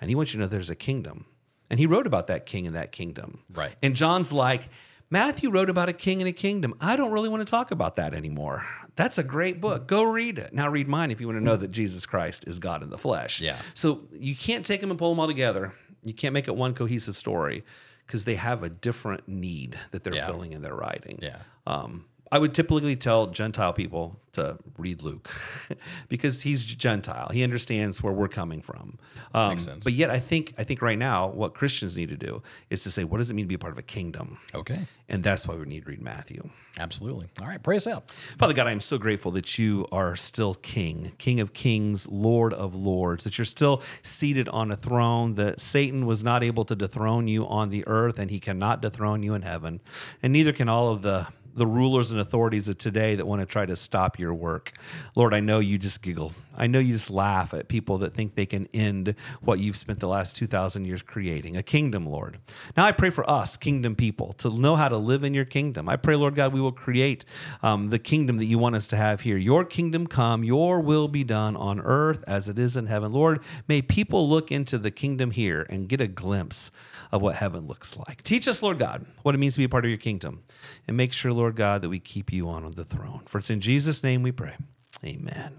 and 0.00 0.08
he 0.08 0.14
wants 0.16 0.32
you 0.32 0.38
to 0.38 0.44
know 0.44 0.48
there's 0.48 0.70
a 0.70 0.74
kingdom. 0.76 1.26
And 1.70 1.78
he 1.80 1.86
wrote 1.86 2.06
about 2.06 2.26
that 2.28 2.46
king 2.46 2.66
and 2.66 2.76
that 2.76 2.92
kingdom. 2.92 3.40
Right. 3.52 3.74
And 3.82 3.94
John's 3.96 4.32
like, 4.32 4.68
Matthew 5.14 5.48
wrote 5.48 5.70
about 5.70 5.88
a 5.88 5.92
king 5.92 6.20
and 6.20 6.28
a 6.28 6.32
kingdom. 6.32 6.74
I 6.80 6.96
don't 6.96 7.12
really 7.12 7.28
want 7.28 7.40
to 7.46 7.48
talk 7.48 7.70
about 7.70 7.94
that 7.94 8.14
anymore. 8.14 8.66
That's 8.96 9.16
a 9.16 9.22
great 9.22 9.60
book. 9.60 9.86
Go 9.86 10.02
read 10.02 10.38
it. 10.38 10.52
Now 10.52 10.68
read 10.68 10.88
mine 10.88 11.12
if 11.12 11.20
you 11.20 11.28
want 11.28 11.38
to 11.38 11.44
know 11.44 11.54
that 11.54 11.70
Jesus 11.70 12.04
Christ 12.04 12.48
is 12.48 12.58
God 12.58 12.82
in 12.82 12.90
the 12.90 12.98
flesh. 12.98 13.40
Yeah. 13.40 13.56
So 13.74 14.02
you 14.10 14.34
can't 14.34 14.66
take 14.66 14.80
them 14.80 14.90
and 14.90 14.98
pull 14.98 15.10
them 15.10 15.20
all 15.20 15.28
together. 15.28 15.72
You 16.02 16.14
can't 16.14 16.34
make 16.34 16.48
it 16.48 16.56
one 16.56 16.74
cohesive 16.74 17.16
story 17.16 17.62
because 18.04 18.24
they 18.24 18.34
have 18.34 18.64
a 18.64 18.68
different 18.68 19.28
need 19.28 19.78
that 19.92 20.02
they're 20.02 20.16
Yeah. 20.16 20.26
filling 20.26 20.52
in 20.52 20.62
their 20.62 20.74
writing. 20.74 21.20
Yeah. 21.22 21.38
Um, 21.64 22.06
I 22.32 22.38
would 22.38 22.54
typically 22.54 22.96
tell 22.96 23.26
Gentile 23.28 23.72
people 23.72 24.16
to 24.32 24.58
read 24.76 25.02
Luke 25.02 25.30
because 26.08 26.42
he's 26.42 26.64
Gentile. 26.64 27.28
He 27.32 27.42
understands 27.44 28.02
where 28.02 28.12
we're 28.12 28.28
coming 28.28 28.60
from. 28.60 28.98
Um, 29.32 29.50
Makes 29.50 29.64
sense. 29.64 29.84
But 29.84 29.92
yet, 29.92 30.10
I 30.10 30.18
think 30.18 30.54
I 30.58 30.64
think 30.64 30.82
right 30.82 30.98
now 30.98 31.28
what 31.28 31.54
Christians 31.54 31.96
need 31.96 32.08
to 32.08 32.16
do 32.16 32.42
is 32.70 32.82
to 32.84 32.90
say, 32.90 33.04
what 33.04 33.18
does 33.18 33.30
it 33.30 33.34
mean 33.34 33.44
to 33.44 33.48
be 33.48 33.54
a 33.54 33.58
part 33.58 33.72
of 33.72 33.78
a 33.78 33.82
kingdom? 33.82 34.38
Okay. 34.54 34.86
And 35.08 35.22
that's 35.22 35.46
why 35.46 35.54
we 35.54 35.66
need 35.66 35.84
to 35.84 35.90
read 35.90 36.00
Matthew. 36.00 36.48
Absolutely. 36.78 37.28
All 37.40 37.46
right. 37.46 37.62
Pray 37.62 37.76
us 37.76 37.86
out. 37.86 38.10
Father 38.10 38.54
God, 38.54 38.66
I 38.66 38.72
am 38.72 38.80
so 38.80 38.98
grateful 38.98 39.30
that 39.32 39.58
you 39.58 39.86
are 39.92 40.16
still 40.16 40.54
King, 40.54 41.12
King 41.18 41.40
of 41.40 41.52
kings, 41.52 42.08
Lord 42.08 42.52
of 42.52 42.74
lords, 42.74 43.24
that 43.24 43.38
you're 43.38 43.44
still 43.44 43.82
seated 44.02 44.48
on 44.48 44.72
a 44.72 44.76
throne, 44.76 45.34
that 45.34 45.60
Satan 45.60 46.06
was 46.06 46.24
not 46.24 46.42
able 46.42 46.64
to 46.64 46.74
dethrone 46.74 47.28
you 47.28 47.46
on 47.46 47.68
the 47.68 47.86
earth, 47.86 48.18
and 48.18 48.30
he 48.30 48.40
cannot 48.40 48.80
dethrone 48.80 49.22
you 49.22 49.34
in 49.34 49.42
heaven. 49.42 49.80
And 50.22 50.32
neither 50.32 50.52
can 50.52 50.68
all 50.68 50.90
of 50.90 51.02
the 51.02 51.28
the 51.54 51.66
rulers 51.66 52.10
and 52.10 52.20
authorities 52.20 52.68
of 52.68 52.78
today 52.78 53.14
that 53.14 53.26
want 53.26 53.40
to 53.40 53.46
try 53.46 53.64
to 53.64 53.76
stop 53.76 54.18
your 54.18 54.34
work. 54.34 54.72
Lord, 55.14 55.32
I 55.32 55.40
know 55.40 55.60
you 55.60 55.78
just 55.78 56.02
giggle. 56.02 56.32
I 56.56 56.66
know 56.66 56.78
you 56.78 56.92
just 56.92 57.10
laugh 57.10 57.54
at 57.54 57.68
people 57.68 57.98
that 57.98 58.14
think 58.14 58.34
they 58.34 58.46
can 58.46 58.68
end 58.72 59.14
what 59.40 59.58
you've 59.58 59.76
spent 59.76 60.00
the 60.00 60.08
last 60.08 60.36
2,000 60.36 60.84
years 60.84 61.02
creating 61.02 61.56
a 61.56 61.62
kingdom, 61.62 62.06
Lord. 62.06 62.38
Now 62.76 62.84
I 62.84 62.92
pray 62.92 63.10
for 63.10 63.28
us, 63.28 63.56
kingdom 63.56 63.94
people, 63.94 64.32
to 64.34 64.50
know 64.50 64.76
how 64.76 64.88
to 64.88 64.96
live 64.96 65.24
in 65.24 65.34
your 65.34 65.44
kingdom. 65.44 65.88
I 65.88 65.96
pray, 65.96 66.16
Lord 66.16 66.34
God, 66.34 66.52
we 66.52 66.60
will 66.60 66.72
create 66.72 67.24
um, 67.62 67.90
the 67.90 67.98
kingdom 67.98 68.36
that 68.38 68.46
you 68.46 68.58
want 68.58 68.76
us 68.76 68.86
to 68.88 68.96
have 68.96 69.22
here. 69.22 69.36
Your 69.36 69.64
kingdom 69.64 70.06
come, 70.06 70.44
your 70.44 70.80
will 70.80 71.08
be 71.08 71.24
done 71.24 71.56
on 71.56 71.80
earth 71.80 72.22
as 72.26 72.48
it 72.48 72.58
is 72.58 72.76
in 72.76 72.86
heaven. 72.86 73.12
Lord, 73.12 73.40
may 73.68 73.82
people 73.82 74.28
look 74.28 74.52
into 74.52 74.78
the 74.78 74.90
kingdom 74.90 75.30
here 75.30 75.66
and 75.68 75.88
get 75.88 76.00
a 76.00 76.06
glimpse 76.06 76.70
of 77.14 77.22
what 77.22 77.36
heaven 77.36 77.68
looks 77.68 77.96
like. 77.96 78.24
Teach 78.24 78.48
us, 78.48 78.60
Lord 78.60 78.80
God, 78.80 79.06
what 79.22 79.36
it 79.36 79.38
means 79.38 79.54
to 79.54 79.58
be 79.58 79.64
a 79.64 79.68
part 79.68 79.84
of 79.84 79.88
your 79.88 79.98
kingdom. 79.98 80.42
And 80.88 80.96
make 80.96 81.12
sure, 81.12 81.32
Lord 81.32 81.54
God, 81.54 81.80
that 81.82 81.88
we 81.88 82.00
keep 82.00 82.32
you 82.32 82.48
on 82.48 82.68
the 82.72 82.84
throne. 82.84 83.22
For 83.26 83.38
it's 83.38 83.50
in 83.50 83.60
Jesus' 83.60 84.02
name 84.02 84.24
we 84.24 84.32
pray. 84.32 84.56
Amen. 85.04 85.52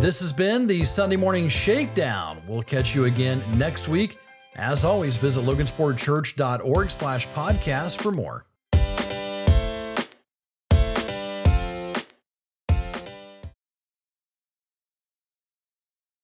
This 0.00 0.18
has 0.20 0.32
been 0.32 0.66
the 0.66 0.82
Sunday 0.82 1.14
Morning 1.14 1.48
Shakedown. 1.48 2.42
We'll 2.48 2.64
catch 2.64 2.96
you 2.96 3.04
again 3.04 3.44
next 3.54 3.88
week. 3.88 4.18
As 4.56 4.84
always, 4.84 5.18
visit 5.18 5.44
logansportchurch.org 5.44 6.90
slash 6.90 7.28
podcast 7.28 8.02
for 8.02 8.10
more. 8.10 8.44